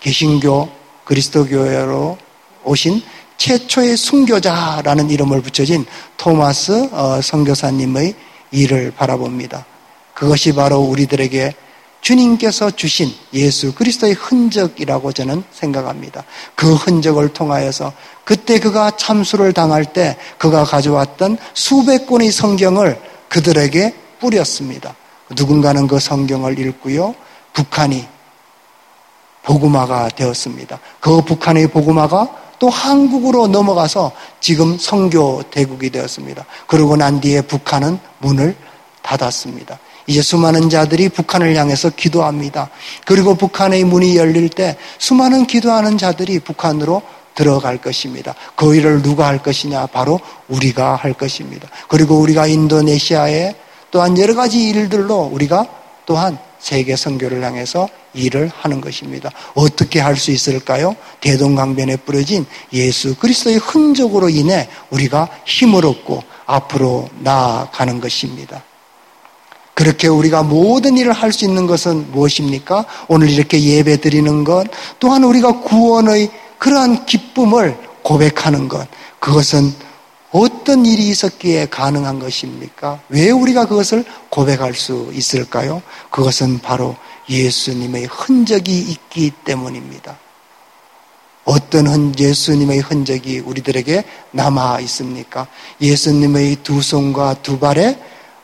개신교 0.00 0.68
그리스도교회로 1.04 2.18
오신 2.64 3.02
최초의 3.38 3.96
순교자라는 3.96 5.10
이름을 5.10 5.42
붙여진 5.42 5.84
토마스 6.16 6.88
어, 6.92 7.20
선교사님의 7.20 8.14
일을 8.52 8.92
바라봅니다. 8.96 9.66
그것이 10.16 10.54
바로 10.54 10.80
우리들에게 10.80 11.54
주님께서 12.00 12.70
주신 12.70 13.12
예수 13.34 13.74
그리스도의 13.74 14.14
흔적이라고 14.14 15.12
저는 15.12 15.44
생각합니다. 15.52 16.24
그 16.54 16.74
흔적을 16.74 17.32
통하여서 17.32 17.92
그때 18.24 18.58
그가 18.58 18.92
참수를 18.92 19.52
당할 19.52 19.92
때 19.92 20.16
그가 20.38 20.64
가져왔던 20.64 21.36
수백 21.52 22.06
권의 22.06 22.30
성경을 22.30 23.00
그들에게 23.28 23.94
뿌렸습니다. 24.18 24.94
누군가는 25.36 25.86
그 25.86 25.98
성경을 25.98 26.58
읽고요. 26.58 27.14
북한이 27.52 28.06
보구마가 29.42 30.08
되었습니다. 30.08 30.80
그 31.00 31.22
북한의 31.22 31.68
보구마가 31.68 32.46
또 32.58 32.70
한국으로 32.70 33.48
넘어가서 33.48 34.12
지금 34.40 34.78
성교 34.78 35.44
대국이 35.50 35.90
되었습니다. 35.90 36.46
그러고 36.66 36.96
난 36.96 37.20
뒤에 37.20 37.42
북한은 37.42 37.98
문을 38.18 38.56
닫았습니다. 39.02 39.78
이제 40.06 40.22
수많은 40.22 40.70
자들이 40.70 41.08
북한을 41.08 41.56
향해서 41.56 41.90
기도합니다. 41.90 42.70
그리고 43.04 43.34
북한의 43.34 43.84
문이 43.84 44.16
열릴 44.16 44.48
때 44.48 44.76
수많은 44.98 45.46
기도하는 45.46 45.98
자들이 45.98 46.40
북한으로 46.40 47.02
들어갈 47.34 47.78
것입니다. 47.78 48.34
그 48.56 48.74
일을 48.74 49.02
누가 49.02 49.26
할 49.26 49.42
것이냐? 49.42 49.86
바로 49.86 50.20
우리가 50.48 50.96
할 50.96 51.12
것입니다. 51.12 51.68
그리고 51.88 52.16
우리가 52.16 52.46
인도네시아에 52.46 53.54
또한 53.90 54.18
여러 54.18 54.34
가지 54.34 54.68
일들로 54.68 55.30
우리가 55.32 55.66
또한 56.06 56.38
세계 56.58 56.96
선교를 56.96 57.44
향해서 57.44 57.88
일을 58.14 58.50
하는 58.54 58.80
것입니다. 58.80 59.30
어떻게 59.54 60.00
할 60.00 60.16
수 60.16 60.30
있을까요? 60.30 60.96
대동강변에 61.20 61.96
뿌려진 61.96 62.46
예수 62.72 63.14
그리스도의 63.16 63.58
흔적으로 63.58 64.30
인해 64.30 64.68
우리가 64.90 65.28
힘을 65.44 65.84
얻고 65.84 66.22
앞으로 66.46 67.08
나아가는 67.20 68.00
것입니다. 68.00 68.64
그렇게 69.76 70.08
우리가 70.08 70.42
모든 70.42 70.96
일을 70.96 71.12
할 71.12 71.32
수 71.32 71.44
있는 71.44 71.66
것은 71.66 72.10
무엇입니까? 72.10 72.86
오늘 73.08 73.28
이렇게 73.28 73.60
예배 73.62 73.98
드리는 74.00 74.42
것, 74.42 74.66
또한 74.98 75.22
우리가 75.22 75.60
구원의 75.60 76.30
그러한 76.56 77.04
기쁨을 77.04 77.76
고백하는 78.02 78.68
것, 78.68 78.88
그것은 79.20 79.74
어떤 80.32 80.86
일이 80.86 81.08
있었기에 81.08 81.66
가능한 81.66 82.18
것입니까? 82.20 83.00
왜 83.10 83.30
우리가 83.30 83.66
그것을 83.66 84.04
고백할 84.30 84.72
수 84.72 85.10
있을까요? 85.12 85.82
그것은 86.10 86.60
바로 86.60 86.96
예수님의 87.28 88.06
흔적이 88.06 88.78
있기 88.78 89.30
때문입니다. 89.44 90.16
어떤 91.44 91.86
흔, 91.86 92.14
예수님의 92.18 92.80
흔적이 92.80 93.40
우리들에게 93.40 94.04
남아 94.30 94.80
있습니까? 94.80 95.46
예수님의 95.82 96.56
두 96.62 96.80
손과 96.80 97.42
두 97.42 97.58
발에 97.58 97.98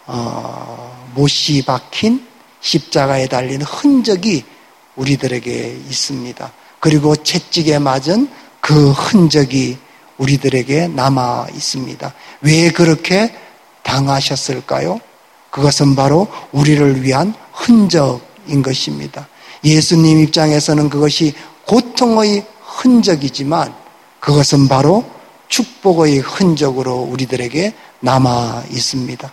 어, 0.07 0.91
못이 1.14 1.62
박힌 1.64 2.27
십자가에 2.61 3.29
달린 3.29 3.62
흔적이 3.62 4.44
우리들에게 4.96 5.79
있습니다. 5.88 6.53
그리고 6.81 7.16
채찍에 7.16 7.79
맞은 7.79 8.29
그 8.61 8.90
흔적이 8.92 9.79
우리들에게 10.18 10.88
남아 10.88 11.48
있습니다. 11.55 12.14
왜 12.42 12.70
그렇게 12.70 13.35
당하셨을까요? 13.83 15.01
그것은 15.51 15.96
바로 15.96 16.29
우리를 16.53 17.03
위한 17.03 17.35
흔적인 17.53 18.62
것입니다. 18.62 19.29
예수님 19.64 20.20
입장에서는 20.20 20.88
그것이 20.88 21.35
고통의 21.66 22.44
흔적이지만 22.61 23.75
그것은 24.20 24.68
바로 24.68 25.05
축복의 25.48 26.18
흔적으로 26.18 26.96
우리들에게 26.96 27.75
남아 28.01 28.64
있습니다. 28.70 29.33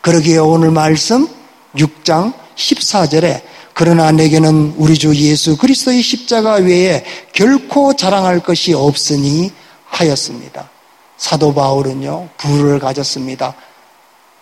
그러기에 0.00 0.38
오늘 0.38 0.70
말씀 0.70 1.28
6장 1.76 2.32
14절에 2.56 3.42
그러나 3.74 4.10
내게는 4.12 4.74
우리 4.76 4.96
주 4.96 5.14
예수 5.14 5.56
그리스도의 5.56 6.02
십자가 6.02 6.54
외에 6.54 7.04
결코 7.32 7.94
자랑할 7.94 8.40
것이 8.40 8.72
없으니 8.72 9.52
하였습니다. 9.84 10.70
사도 11.16 11.52
바울은요, 11.52 12.30
부를 12.38 12.78
가졌습니다. 12.78 13.54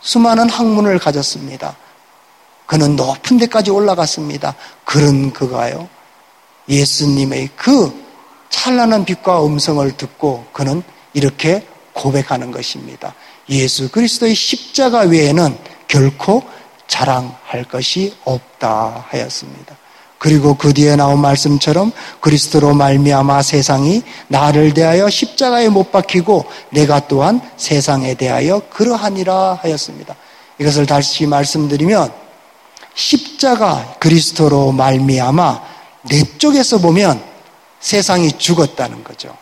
수많은 0.01 0.49
학문을 0.49 0.99
가졌습니다. 0.99 1.77
그는 2.67 2.97
높은 2.97 3.37
데까지 3.39 3.71
올라갔습니다. 3.71 4.55
그런 4.85 5.33
그가요, 5.33 5.89
예수님의 6.69 7.51
그 7.57 7.93
찬란한 8.49 9.05
빛과 9.05 9.45
음성을 9.45 9.97
듣고 9.97 10.47
그는 10.53 10.83
이렇게 11.15 11.67
고백하는 11.95 12.53
것입니다. 12.53 13.15
예수 13.51 13.91
그리스도의 13.91 14.35
십자가 14.35 15.01
외에는 15.01 15.57
결코 15.87 16.43
자랑할 16.87 17.65
것이 17.65 18.15
없다 18.25 19.07
하였습니다. 19.09 19.77
그리고 20.19 20.57
그 20.57 20.75
뒤에 20.75 20.97
나온 20.97 21.21
말씀처럼 21.21 21.93
그리스도로 22.21 22.75
말미암아 22.75 23.43
세상이 23.43 24.03
나를 24.27 24.75
대하여 24.75 25.09
십자가에 25.09 25.69
못 25.69 25.93
박히고 25.93 26.45
내가 26.71 27.07
또한 27.07 27.41
세상에 27.57 28.15
대하여 28.15 28.61
그러하니라 28.71 29.61
하였습니다. 29.63 30.17
이것을 30.59 30.87
다시 30.87 31.27
말씀드리면 31.27 32.13
십자가 32.95 33.95
그리스도로 34.01 34.73
말미암아 34.73 35.63
내 36.11 36.25
쪽에서 36.39 36.79
보면 36.79 37.23
세상이 37.79 38.33
죽었다는 38.39 39.05
거죠. 39.05 39.37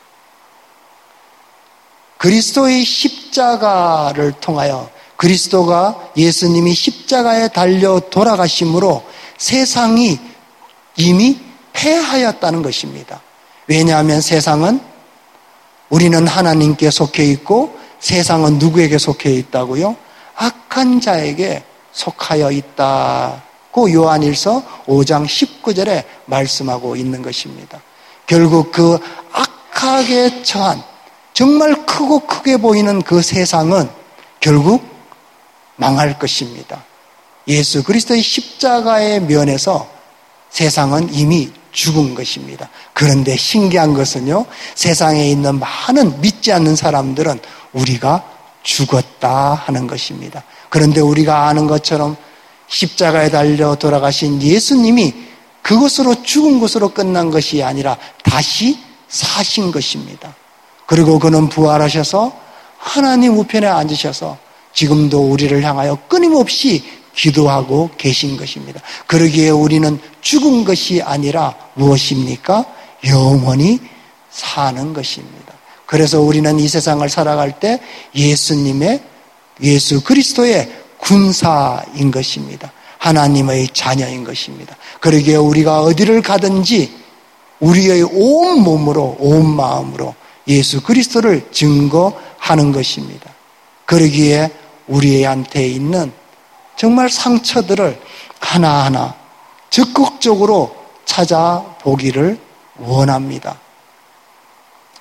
그리스도의 2.19 2.85
십자가를 2.85 4.33
통하여 4.41 4.89
그리스도가 5.17 6.11
예수님이 6.17 6.75
십자가에 6.75 7.49
달려 7.49 8.01
돌아가심으로 8.11 9.03
세상이 9.39 10.19
이미 10.97 11.41
패하였다는 11.73 12.63
것입니다. 12.63 13.21
왜냐하면 13.67 14.21
세상은 14.21 14.81
우리는 15.89 16.27
하나님께 16.27 16.91
속해 16.91 17.25
있고 17.33 17.77
세상은 18.01 18.59
누구에게 18.59 18.99
속해 18.99 19.33
있다고요? 19.33 19.97
악한 20.37 21.01
자에게 21.01 21.65
속하여 21.93 22.51
있다고 22.51 23.93
요한일서 23.93 24.63
5장 24.87 25.27
19절에 25.27 26.05
말씀하고 26.27 26.97
있는 26.97 27.23
것입니다. 27.23 27.81
결국 28.27 28.73
그 28.73 28.99
악하게 29.33 30.43
처한 30.43 30.83
정말 31.37 31.85
크고 31.85 32.21
크게 32.21 32.57
보이는 32.57 33.03
그 33.03 33.21
세상은 33.21 33.91
결국 34.41 34.83
망할 35.77 36.19
것입니다. 36.19 36.83
예수 37.47 37.85
그리스도의 37.85 38.23
십자가의 38.23 39.21
면에서 39.21 39.87
세상은 40.49 41.13
이미 41.13 41.53
죽은 41.73 42.15
것입니다. 42.15 42.71
그런데 42.95 43.37
신기한 43.37 43.93
것은요, 43.93 44.47
세상에 44.75 45.31
있는 45.31 45.59
많은 45.59 46.23
믿지 46.23 46.55
않는 46.55 46.75
사람들은 46.75 47.39
우리가 47.75 48.25
죽었다 48.63 49.53
하는 49.53 49.87
것입니다. 49.87 50.43
그런데 50.71 51.03
우리가 51.03 51.49
아는 51.49 51.67
것처럼 51.67 52.17
십자가에 52.69 53.29
달려 53.29 53.75
돌아가신 53.75 54.41
예수님이 54.41 55.15
그것으로 55.61 56.23
죽은 56.23 56.61
것으로 56.61 56.89
끝난 56.95 57.31
것이 57.31 57.63
아니라 57.63 57.99
다시 58.23 58.79
사신 59.11 59.71
것입니다. 59.71 60.35
그리고 60.87 61.19
그는 61.19 61.49
부활하셔서 61.49 62.33
하나님 62.79 63.37
우편에 63.39 63.67
앉으셔서 63.67 64.39
지금도 64.73 65.31
우리를 65.31 65.63
향하여 65.63 65.99
끊임없이 66.09 66.85
기도하고 67.15 67.91
계신 67.97 68.37
것입니다. 68.37 68.81
그러기에 69.07 69.51
우리는 69.51 69.99
죽은 70.21 70.65
것이 70.65 71.03
아니라 71.03 71.55
무엇입니까? 71.75 72.65
영원히 73.09 73.81
사는 74.31 74.93
것입니다. 74.93 75.55
그래서 75.87 76.21
우리는 76.21 76.59
이 76.59 76.69
세상을 76.69 77.09
살아갈 77.09 77.59
때 77.59 77.81
예수님의 78.15 79.03
예수 79.63 80.03
그리스도의 80.05 80.71
군사인 80.99 82.11
것입니다. 82.11 82.73
하나님의 82.99 83.69
자녀인 83.73 84.25
것입니다. 84.25 84.77
그러기에 85.01 85.37
우리가 85.37 85.83
어디를 85.83 86.23
가든지 86.23 86.93
우리의 87.61 88.03
온 88.03 88.63
몸으로 88.63 89.17
온 89.19 89.47
마음으로 89.47 90.15
예수 90.49 90.83
그리스도를 90.83 91.51
증거하는 91.51 92.73
것입니다. 92.73 93.31
그러기에 93.85 94.51
우리한테 94.87 95.67
있는 95.67 96.13
정말 96.77 97.11
상처들을 97.11 98.01
하나하나 98.39 99.15
적극적으로 99.71 100.77
찾아보기를 101.05 102.39
원합니다. 102.79 103.59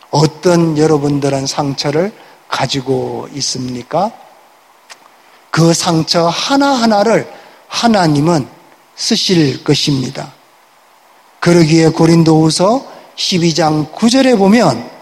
어떤 0.09 0.77
여러분들은 0.77 1.45
상처를 1.45 2.13
가지고 2.47 3.27
있습니까? 3.33 4.11
그 5.51 5.73
상처 5.73 6.27
하나하나를 6.27 7.31
하나님은 7.67 8.47
쓰실 8.95 9.63
것입니다. 9.63 10.33
그러기에 11.39 11.89
고린도후서 11.89 12.85
12장 13.15 13.91
9절에 13.91 14.37
보면 14.37 14.94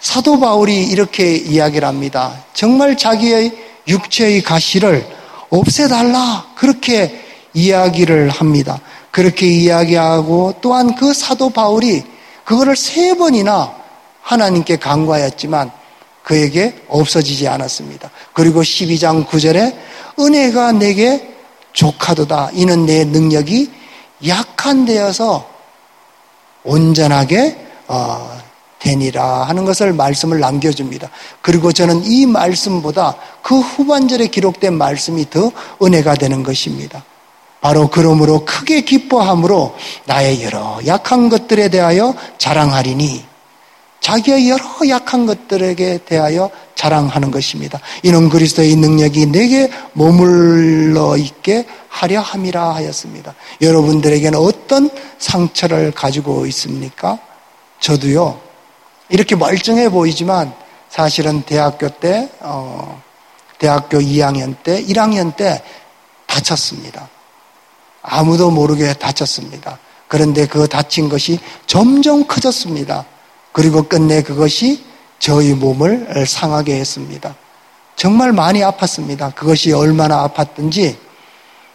사도 0.00 0.38
바울이 0.38 0.84
이렇게 0.84 1.34
이야기를 1.34 1.86
합니다. 1.86 2.44
정말 2.54 2.96
자기의 2.96 3.52
육체의 3.88 4.42
가시를 4.42 5.06
없애달라. 5.50 6.46
그렇게 6.54 7.24
이야기를 7.54 8.28
합니다. 8.28 8.80
그렇게 9.10 9.46
이야기하고 9.46 10.54
또한 10.60 10.94
그 10.94 11.12
사도 11.12 11.50
바울이 11.50 12.04
그거를 12.44 12.76
세 12.76 13.14
번이나 13.14 13.74
하나님께 14.22 14.76
간과하였지만 14.76 15.70
그에게 16.22 16.74
없어지지 16.88 17.48
않았습니다. 17.48 18.10
그리고 18.34 18.62
12장 18.62 19.26
9절에 19.26 19.74
은혜가 20.18 20.72
내게 20.72 21.34
족하도다. 21.72 22.50
이는 22.52 22.86
내 22.86 23.04
능력이 23.04 23.70
약한 24.26 24.84
데여서 24.84 25.48
온전하게 26.64 27.56
어, 27.86 28.38
되니라 28.78 29.44
하는 29.44 29.64
것을 29.64 29.92
말씀을 29.92 30.40
남겨줍니다. 30.40 31.10
그리고 31.42 31.72
저는 31.72 32.04
이 32.04 32.26
말씀보다 32.26 33.16
그 33.42 33.58
후반절에 33.58 34.28
기록된 34.28 34.74
말씀이 34.74 35.28
더 35.30 35.50
은혜가 35.82 36.14
되는 36.14 36.42
것입니다. 36.42 37.04
바로 37.60 37.88
그러므로 37.88 38.44
크게 38.44 38.82
기뻐함으로 38.82 39.74
나의 40.06 40.44
여러 40.44 40.78
약한 40.86 41.28
것들에 41.28 41.68
대하여 41.68 42.14
자랑하리니 42.38 43.24
자기의 44.00 44.48
여러 44.48 44.64
약한 44.88 45.26
것들에게 45.26 46.00
대하여 46.04 46.50
자랑하는 46.76 47.32
것입니다. 47.32 47.80
이는 48.04 48.28
그리스도의 48.28 48.76
능력이 48.76 49.26
내게 49.26 49.70
머물러 49.92 51.16
있게 51.16 51.66
하려 51.88 52.20
함이라 52.20 52.76
하였습니다. 52.76 53.34
여러분들에게는 53.60 54.38
어떤 54.38 54.88
상처를 55.18 55.90
가지고 55.90 56.46
있습니까? 56.46 57.18
저도요, 57.80 58.38
이렇게 59.08 59.36
멀쩡해 59.36 59.88
보이지만 59.90 60.52
사실은 60.88 61.42
대학교 61.42 61.88
때, 61.88 62.30
어, 62.40 63.02
대학교 63.58 63.98
2학년 63.98 64.56
때, 64.62 64.82
1학년 64.84 65.34
때 65.34 65.62
다쳤습니다. 66.26 67.08
아무도 68.02 68.50
모르게 68.50 68.94
다쳤습니다. 68.94 69.78
그런데 70.06 70.46
그 70.46 70.66
다친 70.68 71.08
것이 71.08 71.38
점점 71.66 72.26
커졌습니다. 72.26 73.04
그리고 73.52 73.82
끝내 73.82 74.22
그것이 74.22 74.84
저희 75.18 75.52
몸을 75.52 76.26
상하게 76.26 76.76
했습니다. 76.76 77.34
정말 77.96 78.32
많이 78.32 78.60
아팠습니다. 78.60 79.34
그것이 79.34 79.72
얼마나 79.72 80.26
아팠든지 80.28 80.96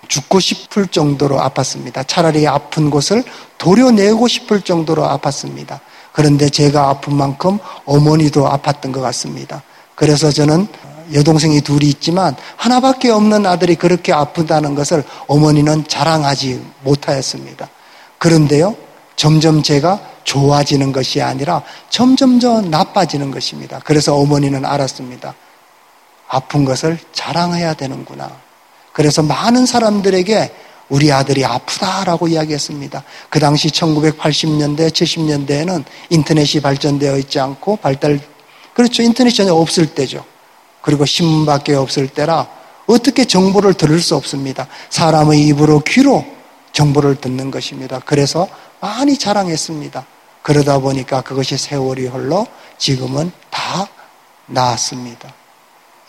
죽고 0.07 0.39
싶을 0.39 0.88
정도로 0.88 1.38
아팠습니다. 1.39 2.07
차라리 2.07 2.47
아픈 2.47 2.89
곳을 2.89 3.23
도려내고 3.57 4.27
싶을 4.27 4.61
정도로 4.61 5.03
아팠습니다. 5.03 5.79
그런데 6.14 6.47
제가 6.47 6.89
아픈 6.89 7.16
만큼 7.16 7.59
어머니도 7.86 8.47
아팠던 8.47 8.93
것 8.93 9.01
같습니다. 9.01 9.64
그래서 9.95 10.32
저는 10.32 10.68
여동생이 11.14 11.61
둘이 11.61 11.89
있지만 11.89 12.36
하나밖에 12.55 13.09
없는 13.09 13.45
아들이 13.45 13.76
그렇게 13.76 14.14
아프다는 14.14 14.76
것을 14.76 15.03
어머니는 15.28 15.88
자랑하지 15.88 16.64
못하였습니다. 16.84 17.68
그런데요, 18.20 18.76
점점 19.16 19.61
제가 19.61 19.99
좋아지는 20.24 20.91
것이 20.91 21.22
아니라 21.22 21.61
점점 21.89 22.39
더 22.39 22.61
나빠지는 22.61 23.32
것입니다. 23.32 23.82
그래서 23.84 24.16
어머니는 24.16 24.66
알았습니다. 24.66 25.36
아픈 26.30 26.64
것을 26.64 26.97
자랑해야 27.11 27.74
되는구나. 27.74 28.32
그래서 28.93 29.22
많은 29.22 29.66
사람들에게 29.66 30.53
우리 30.89 31.11
아들이 31.11 31.45
아프다라고 31.45 32.27
이야기했습니다. 32.27 33.03
그 33.29 33.39
당시 33.39 33.69
1980년대, 33.69 34.89
70년대에는 34.89 35.84
인터넷이 36.09 36.61
발전되어 36.61 37.17
있지 37.19 37.39
않고 37.39 37.77
발달, 37.77 38.19
그렇죠. 38.73 39.01
인터넷이 39.03 39.36
전혀 39.36 39.53
없을 39.53 39.88
때죠. 39.88 40.25
그리고 40.81 41.05
신문밖에 41.05 41.75
없을 41.75 42.07
때라 42.07 42.47
어떻게 42.86 43.25
정보를 43.25 43.73
들을 43.73 43.99
수 43.99 44.15
없습니다. 44.15 44.67
사람의 44.89 45.41
입으로 45.47 45.79
귀로 45.81 46.25
정보를 46.73 47.15
듣는 47.15 47.51
것입니다. 47.51 48.01
그래서 48.05 48.47
많이 48.81 49.17
자랑했습니다. 49.17 50.05
그러다 50.41 50.79
보니까 50.79 51.21
그것이 51.21 51.57
세월이 51.57 52.07
흘러 52.07 52.45
지금은 52.77 53.31
다 53.49 53.88
나았습니다. 54.47 55.34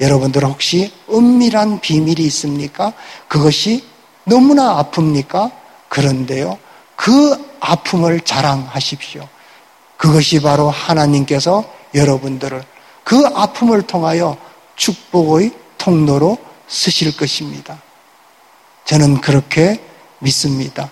여러분들 0.01 0.45
혹시 0.45 0.93
은밀한 1.09 1.81
비밀이 1.81 2.21
있습니까? 2.27 2.93
그것이 3.29 3.85
너무나 4.25 4.83
아픕니까? 4.83 5.51
그런데요. 5.89 6.59
그 6.97 7.37
아픔을 7.61 8.21
자랑하십시오. 8.21 9.29
그것이 9.97 10.41
바로 10.41 10.71
하나님께서 10.71 11.65
여러분들을 11.95 12.63
그 13.05 13.27
아픔을 13.35 13.83
통하여 13.83 14.37
축복의 14.77 15.53
통로로 15.79 16.39
쓰실 16.67 17.17
것입니다. 17.17 17.81
저는 18.85 19.21
그렇게 19.21 19.81
믿습니다. 20.19 20.91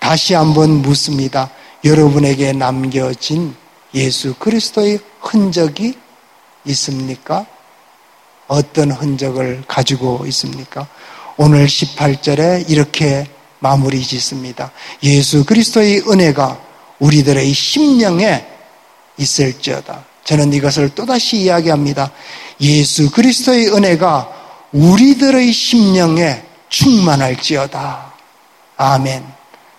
다시 0.00 0.34
한번 0.34 0.82
묻습니다. 0.82 1.50
여러분에게 1.84 2.52
남겨진 2.52 3.54
예수 3.94 4.34
그리스도의 4.34 5.00
흔적이 5.20 5.94
있습니까? 6.64 7.46
어떤 8.48 8.90
흔적을 8.90 9.64
가지고 9.66 10.24
있습니까? 10.26 10.86
오늘 11.36 11.66
18절에 11.66 12.68
이렇게 12.70 13.26
마무리 13.58 14.02
짓습니다. 14.02 14.72
예수 15.02 15.44
그리스도의 15.44 16.02
은혜가 16.08 16.60
우리들의 16.98 17.52
심령에 17.52 18.46
있을지어다. 19.16 20.04
저는 20.24 20.52
이것을 20.52 20.94
또다시 20.94 21.38
이야기합니다. 21.38 22.10
예수 22.60 23.10
그리스도의 23.10 23.68
은혜가 23.74 24.30
우리들의 24.72 25.52
심령에 25.52 26.42
충만할지어다. 26.68 28.14
아멘. 28.76 29.24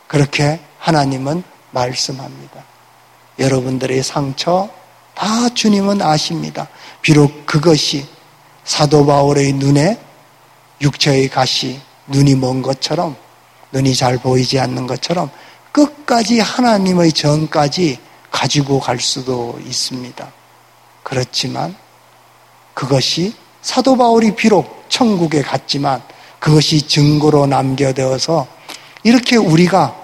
그렇게 0.07 0.59
하나님은 0.79 1.43
말씀합니다. 1.71 2.63
여러분들의 3.39 4.03
상처 4.03 4.69
다 5.15 5.49
주님은 5.49 6.01
아십니다. 6.01 6.67
비록 7.01 7.45
그것이 7.45 8.05
사도 8.63 9.05
바울의 9.05 9.53
눈에 9.53 9.97
육체의 10.83 11.29
가시, 11.29 11.79
눈이 12.07 12.35
먼 12.35 12.61
것처럼, 12.61 13.15
눈이 13.71 13.95
잘 13.95 14.17
보이지 14.19 14.59
않는 14.59 14.85
것처럼 14.85 15.31
끝까지 15.71 16.39
하나님의 16.39 17.11
전까지 17.11 17.97
가지고 18.29 18.79
갈 18.79 18.99
수도 18.99 19.59
있습니다. 19.65 20.31
그렇지만 21.01 21.75
그것이 22.73 23.33
사도 23.61 23.97
바울이 23.97 24.35
비록 24.35 24.85
천국에 24.89 25.41
갔지만 25.41 26.01
그것이 26.39 26.87
증거로 26.87 27.47
남겨되어서 27.47 28.47
이렇게 29.03 29.37
우리가 29.37 29.95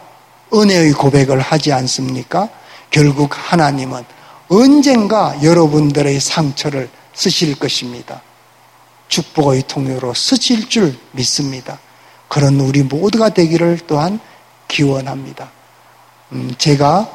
은혜의 0.54 0.94
고백을 0.94 1.40
하지 1.40 1.72
않습니까? 1.72 2.50
결국 2.90 3.30
하나님은 3.34 4.04
언젠가 4.48 5.38
여러분들의 5.44 6.20
상처를 6.20 6.90
쓰실 7.14 7.60
것입니다. 7.60 8.22
축복의 9.10 9.64
통로로 9.68 10.14
쓰실 10.14 10.70
줄 10.70 10.98
믿습니다. 11.12 11.80
그런 12.30 12.60
우리 12.60 12.84
모두가 12.84 13.30
되기를 13.30 13.82
또한 13.88 14.20
기원합니다. 14.68 15.50
음, 16.32 16.54
제가 16.58 17.10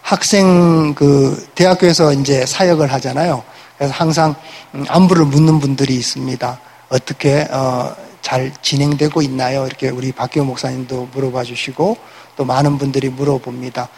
학생 0.00 0.94
그 0.94 1.48
대학교에서 1.54 2.12
이제 2.14 2.46
사역을 2.46 2.92
하잖아요. 2.92 3.42
그래서 3.76 3.92
항상 3.92 4.34
음, 4.74 4.84
안부를 4.88 5.26
묻는 5.26 5.60
분들이 5.60 5.94
있습니다. 5.96 6.60
어떻게 6.88 7.46
어, 7.50 7.94
잘 8.22 8.52
진행되고 8.62 9.22
있나요? 9.22 9.66
이렇게 9.66 9.88
우리 9.88 10.12
박기호 10.12 10.44
목사님도 10.44 11.10
물어봐 11.12 11.44
주시고 11.44 11.96
또 12.36 12.44
많은 12.44 12.78
분들이 12.78 13.08
물어봅니다. 13.08 13.88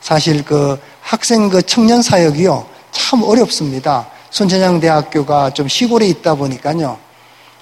사실 0.00 0.44
그 0.44 0.80
학생 1.00 1.48
그 1.48 1.62
청년 1.62 2.02
사역이요 2.02 2.66
참 2.90 3.22
어렵습니다. 3.22 4.08
순천향대학교가 4.32 5.50
좀 5.50 5.68
시골에 5.68 6.06
있다 6.08 6.34
보니까요 6.34 6.98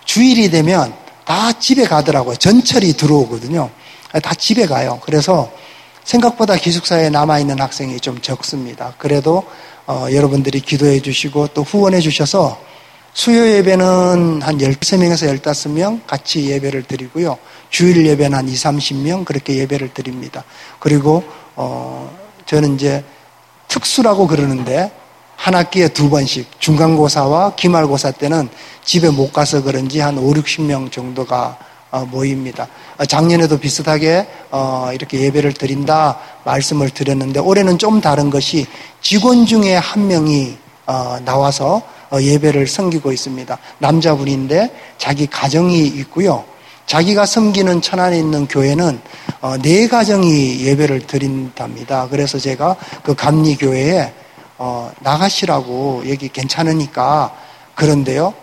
주일이 0.04 0.50
되면 0.50 0.92
다 1.24 1.52
집에 1.52 1.84
가더라고요. 1.84 2.34
전철이 2.36 2.94
들어오거든요. 2.94 3.70
다 4.20 4.34
집에 4.34 4.66
가요. 4.66 4.98
그래서 5.04 5.52
생각보다 6.02 6.56
기숙사에 6.56 7.10
남아있는 7.10 7.60
학생이 7.60 8.00
좀 8.00 8.20
적습니다. 8.20 8.94
그래도 8.98 9.44
어, 9.86 10.06
여러분들이 10.12 10.60
기도해 10.60 11.00
주시고 11.00 11.48
또 11.48 11.62
후원해 11.62 12.00
주셔서 12.00 12.60
수요 13.12 13.48
예배는 13.48 14.42
한 14.42 14.58
13명에서 14.58 15.40
15명 15.40 16.04
같이 16.06 16.46
예배를 16.50 16.84
드리고요. 16.84 17.38
주일 17.68 18.04
예배는 18.06 18.36
한 18.36 18.48
2, 18.48 18.52
30명 18.52 19.24
그렇게 19.24 19.56
예배를 19.56 19.94
드립니다. 19.94 20.44
그리고 20.80 21.22
어, 21.54 22.10
저는 22.46 22.74
이제 22.74 23.04
특수라고 23.68 24.26
그러는데 24.26 24.90
한 25.41 25.55
학기에 25.55 25.88
두 25.88 26.11
번씩 26.11 26.61
중간고사와 26.61 27.55
기말고사 27.55 28.11
때는 28.11 28.51
집에 28.84 29.09
못 29.09 29.32
가서 29.32 29.62
그런지 29.62 29.99
한 29.99 30.18
5, 30.18 30.34
60명 30.34 30.93
정도가 30.93 31.57
어, 31.91 32.07
모입니다. 32.11 32.68
어, 32.99 33.07
작년에도 33.07 33.59
비슷하게 33.59 34.26
어, 34.51 34.91
이렇게 34.93 35.18
예배를 35.18 35.55
드린다 35.55 36.18
말씀을 36.45 36.91
드렸는데 36.91 37.41
올해는 37.41 37.78
좀 37.78 38.03
다른 38.03 38.28
것이 38.28 38.66
직원 39.01 39.47
중에 39.47 39.76
한 39.76 40.07
명이 40.09 40.59
나와서 41.24 41.80
예배를 42.12 42.66
섬기고 42.66 43.11
있습니다. 43.11 43.57
남자분인데 43.78 44.74
자기 44.99 45.26
가정이 45.26 45.86
있고요. 45.86 46.45
자기가 46.84 47.24
섬기는 47.24 47.80
천안에 47.80 48.18
있는 48.18 48.49
교회는 48.49 49.01
네 49.62 49.86
가정이 49.86 50.66
예배를 50.66 51.07
드린답니다. 51.07 52.09
그래서 52.11 52.41
제가 52.41 52.74
그 53.05 53.14
감리교회에 53.14 54.12
나가시라고 55.00 56.02
여기 56.08 56.28
괜찮으니까 56.28 57.34
그런데요. 57.74 58.34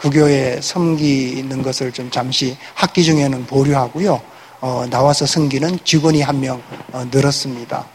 그 0.00 0.08
교회 0.08 0.58
섬기는 0.62 1.62
것을 1.62 1.92
좀 1.92 2.10
잠시 2.10 2.56
학기 2.74 3.04
중에는 3.04 3.44
보류하고요. 3.44 4.18
어, 4.62 4.86
나와서 4.88 5.26
섬기는 5.26 5.80
직원이 5.84 6.22
한명 6.22 6.62
어, 6.92 7.04
늘었습니다. 7.10 7.86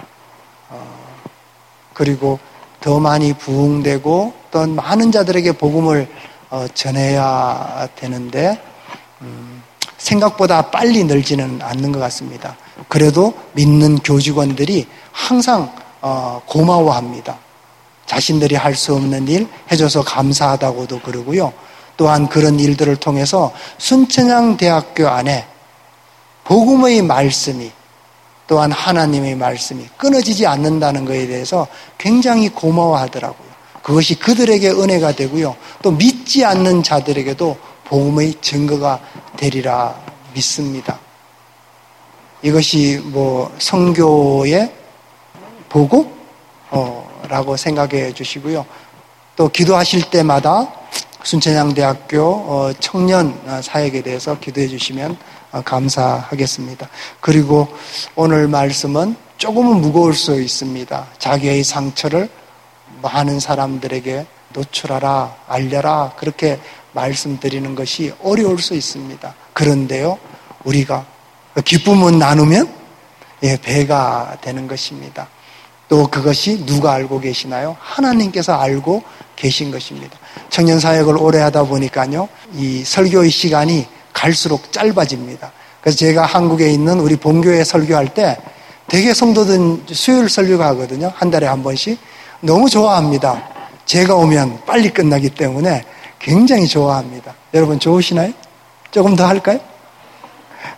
어, 0.70 0.88
그리고 1.94 2.38
더 2.80 3.00
많이 3.00 3.34
부흥되고 3.34 4.34
또 4.52 4.68
많은 4.68 5.12
자들에게 5.12 5.54
복음을 5.54 6.08
어, 6.52 6.68
전해야 6.76 7.88
되는데 7.96 8.62
음, 9.22 9.64
생각보다 9.98 10.70
빨리 10.70 11.04
늘지는 11.06 11.60
않는 11.64 11.92
것 11.92 12.00
같습니다. 12.00 12.56
그래도 12.88 13.34
믿는 13.54 13.98
교직원들이 13.98 14.88
항상 15.12 15.64
어, 15.64 15.85
고마워합니다. 16.46 17.38
자신들이 18.06 18.56
할 18.56 18.76
수 18.76 18.94
없는 18.94 19.28
일 19.28 19.48
해줘서 19.72 20.04
감사하다고도 20.04 21.00
그러고요. 21.02 21.54
또한 21.98 22.28
그런 22.28 22.60
일들을 22.60 22.98
통해서 22.98 23.52
순천향 23.78 24.58
대학교 24.58 25.08
안에 25.08 25.48
복음의 26.44 27.02
말씀이 27.02 27.72
또한 28.48 28.72
하나님의 28.72 29.36
말씀이 29.36 29.88
끊어지지 29.98 30.46
않는다는 30.46 31.06
것에 31.06 31.26
대해서 31.26 31.68
굉장히 31.98 32.50
고마워하더라고요. 32.50 33.48
그것이 33.82 34.16
그들에게 34.16 34.70
은혜가 34.70 35.14
되고요. 35.14 35.56
또 35.82 35.92
믿지 35.92 36.46
않는 36.46 36.84
자들에게도 36.84 37.58
복음의 37.86 38.36
증거가 38.42 39.00
되리라 39.38 39.96
믿습니다. 40.34 41.00
이것이 42.42 43.02
뭐 43.06 43.52
성교의 43.58 44.72
보고라고 45.70 47.58
생각해 47.58 48.14
주시고요. 48.14 48.66
또 49.36 49.50
기도하실 49.50 50.10
때마다 50.10 50.68
순천향대학교 51.24 52.22
어, 52.22 52.72
청년 52.80 53.36
사역에 53.62 54.02
대해서 54.02 54.40
기도해 54.40 54.68
주시면 54.68 55.18
어, 55.52 55.62
감사하겠습니다. 55.62 56.88
그리고 57.20 57.68
오늘 58.16 58.48
말씀은 58.48 59.16
조금은 59.38 59.82
무거울 59.82 60.14
수 60.14 60.40
있습니다. 60.40 61.08
자기의 61.18 61.64
상처를 61.64 62.30
많은 63.02 63.40
사람들에게 63.40 64.26
노출하라, 64.54 65.36
알려라, 65.48 66.14
그렇게 66.16 66.60
말씀드리는 66.94 67.76
것이 67.76 68.14
어려울 68.24 68.60
수 68.60 68.74
있습니다. 68.74 69.36
그런데요, 69.54 70.18
우리가 70.64 71.06
기쁨은 71.66 72.20
나누면 72.20 72.74
예, 73.44 73.58
배가 73.58 74.38
되는 74.42 74.68
것입니다. 74.68 75.28
또 75.88 76.08
그것이 76.08 76.66
누가 76.66 76.94
알고 76.94 77.20
계시나요? 77.20 77.78
하나님께서 77.80 78.54
알고 78.54 79.04
계신 79.36 79.72
것입니다. 79.72 80.18
청년 80.50 80.80
사역을 80.80 81.18
오래 81.18 81.40
하다 81.40 81.64
보니까요, 81.64 82.28
이 82.54 82.84
설교의 82.84 83.30
시간이 83.30 83.88
갈수록 84.14 84.72
짧아집니다. 84.72 85.52
그래서 85.82 85.98
제가 85.98 86.26
한국에 86.26 86.72
있는 86.72 87.00
우리 87.00 87.16
본교회 87.16 87.64
설교할 87.64 88.14
때 88.14 88.38
되게 88.88 89.14
성도들 89.14 89.84
수요일 89.94 90.30
설교가 90.30 90.68
하거든요. 90.70 91.12
한 91.16 91.30
달에 91.30 91.48
한 91.48 91.64
번씩. 91.64 92.00
너무 92.42 92.70
좋아합니다. 92.70 93.44
제가 93.86 94.16
오면 94.16 94.62
빨리 94.66 94.90
끝나기 94.90 95.30
때문에 95.30 95.84
굉장히 96.20 96.68
좋아합니다. 96.68 97.34
여러분 97.54 97.80
좋으시나요? 97.80 98.32
조금 98.92 99.16
더 99.16 99.28
할까요? 99.28 99.60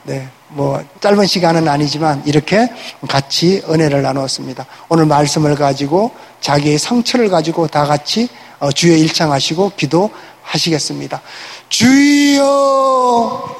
네. 0.03 0.28
뭐 0.50 0.84
짧은 1.02 1.26
시간은 1.26 1.68
아니지만 1.68 2.24
이렇게 2.26 2.70
같이 3.08 3.62
은혜를 3.70 4.02
나누었습니다. 4.02 4.66
오늘 4.89 5.06
말씀을 5.06 5.56
가지고 5.56 6.12
자기의 6.41 6.78
상처를 6.78 7.30
가지고 7.30 7.68
다 7.68 7.86
같이 7.86 8.30
어, 8.60 8.72
주의 8.72 9.00
일창하시고 9.02 9.74
기도하시겠습니다. 9.76 11.22
주여 11.70 13.58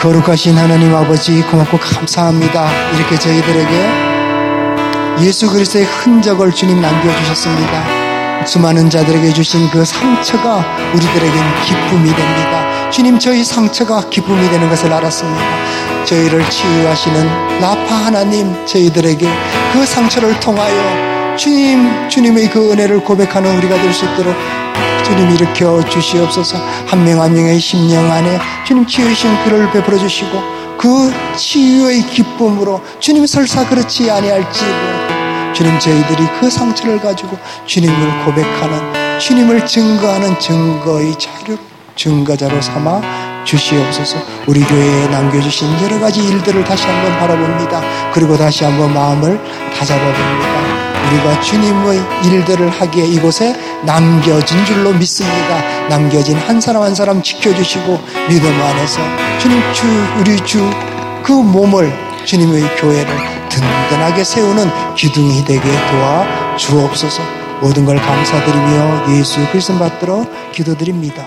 거룩하신 0.00 0.56
하나님 0.56 0.94
아버지 0.94 1.42
고맙고 1.42 1.78
감사합니다. 1.78 2.90
이렇게 2.92 3.18
저희들에게 3.18 4.08
예수 5.20 5.50
그리스도의 5.50 5.84
흔적을 5.84 6.52
주님 6.52 6.80
남겨주셨습니다. 6.80 8.46
수많은 8.46 8.88
자들에게 8.88 9.32
주신 9.32 9.68
그 9.70 9.84
상처가 9.84 10.64
우리들에게는 10.94 11.62
기쁨이 11.64 12.14
됩니다. 12.14 12.77
주님 12.90 13.18
저희 13.18 13.44
상처가 13.44 14.08
기쁨이 14.08 14.48
되는 14.50 14.68
것을 14.68 14.92
알았습니다. 14.92 15.40
저희를 16.04 16.48
치유하시는 16.48 17.60
라파 17.60 17.94
하나님 17.94 18.54
저희들에게 18.66 19.28
그 19.72 19.84
상처를 19.86 20.38
통하여 20.40 21.36
주님 21.36 22.08
주님의 22.08 22.50
그 22.50 22.72
은혜를 22.72 23.04
고백하는 23.04 23.56
우리가 23.58 23.80
될 23.80 23.92
수 23.92 24.04
있도록 24.06 24.34
주님 25.04 25.30
일으켜 25.30 25.82
주시옵소서 25.88 26.56
한 26.86 27.04
명 27.04 27.20
한 27.20 27.32
명의 27.34 27.58
심령 27.60 28.10
안에 28.10 28.38
주님 28.66 28.86
치유신 28.86 29.44
그를 29.44 29.70
베풀어 29.70 29.98
주시고 29.98 30.40
그 30.78 31.12
치유의 31.36 32.02
기쁨으로 32.06 32.80
주님 33.00 33.26
설사 33.26 33.68
그렇지 33.68 34.10
아니할지 34.10 34.64
주님 35.54 35.78
저희들이 35.78 36.26
그 36.40 36.50
상처를 36.50 37.00
가지고 37.00 37.36
주님을 37.66 38.24
고백하는 38.24 39.18
주님을 39.20 39.66
증거하는 39.66 40.38
증거의 40.40 41.14
자료 41.18 41.56
증거자로 41.98 42.62
삼아 42.62 43.44
주시옵소서 43.44 44.16
우리 44.46 44.60
교회에 44.60 45.08
남겨주신 45.08 45.68
여러 45.82 46.00
가지 46.00 46.24
일들을 46.24 46.64
다시 46.64 46.86
한번 46.86 47.18
바라봅니다 47.18 47.82
그리고 48.14 48.38
다시 48.38 48.64
한번 48.64 48.94
마음을 48.94 49.38
다잡아봅니다 49.78 50.78
우리가 51.08 51.40
주님의 51.40 52.00
일들을 52.24 52.70
하기에 52.70 53.06
이곳에 53.06 53.56
남겨진 53.86 54.62
줄로 54.66 54.92
믿습니다. 54.92 55.88
남겨진 55.88 56.36
한 56.36 56.60
사람 56.60 56.82
한 56.82 56.94
사람 56.94 57.22
지켜주시고 57.22 57.98
믿음 58.28 58.60
안에서 58.60 59.00
주님 59.38 59.62
주 59.72 59.86
우리 60.20 60.36
주 60.44 60.88
그 61.28 61.32
몸을 61.32 61.92
주님의 62.24 62.76
교회를 62.76 63.06
든든하게 63.50 64.24
세우는 64.24 64.94
기둥이 64.94 65.44
되게 65.44 65.60
도와 65.60 66.56
주옵소서. 66.56 67.22
모든 67.60 67.84
걸 67.84 67.98
감사드리며 67.98 69.18
예수 69.18 69.46
그리스도 69.50 69.78
받들어 69.78 70.24
기도드립니다. 70.52 71.26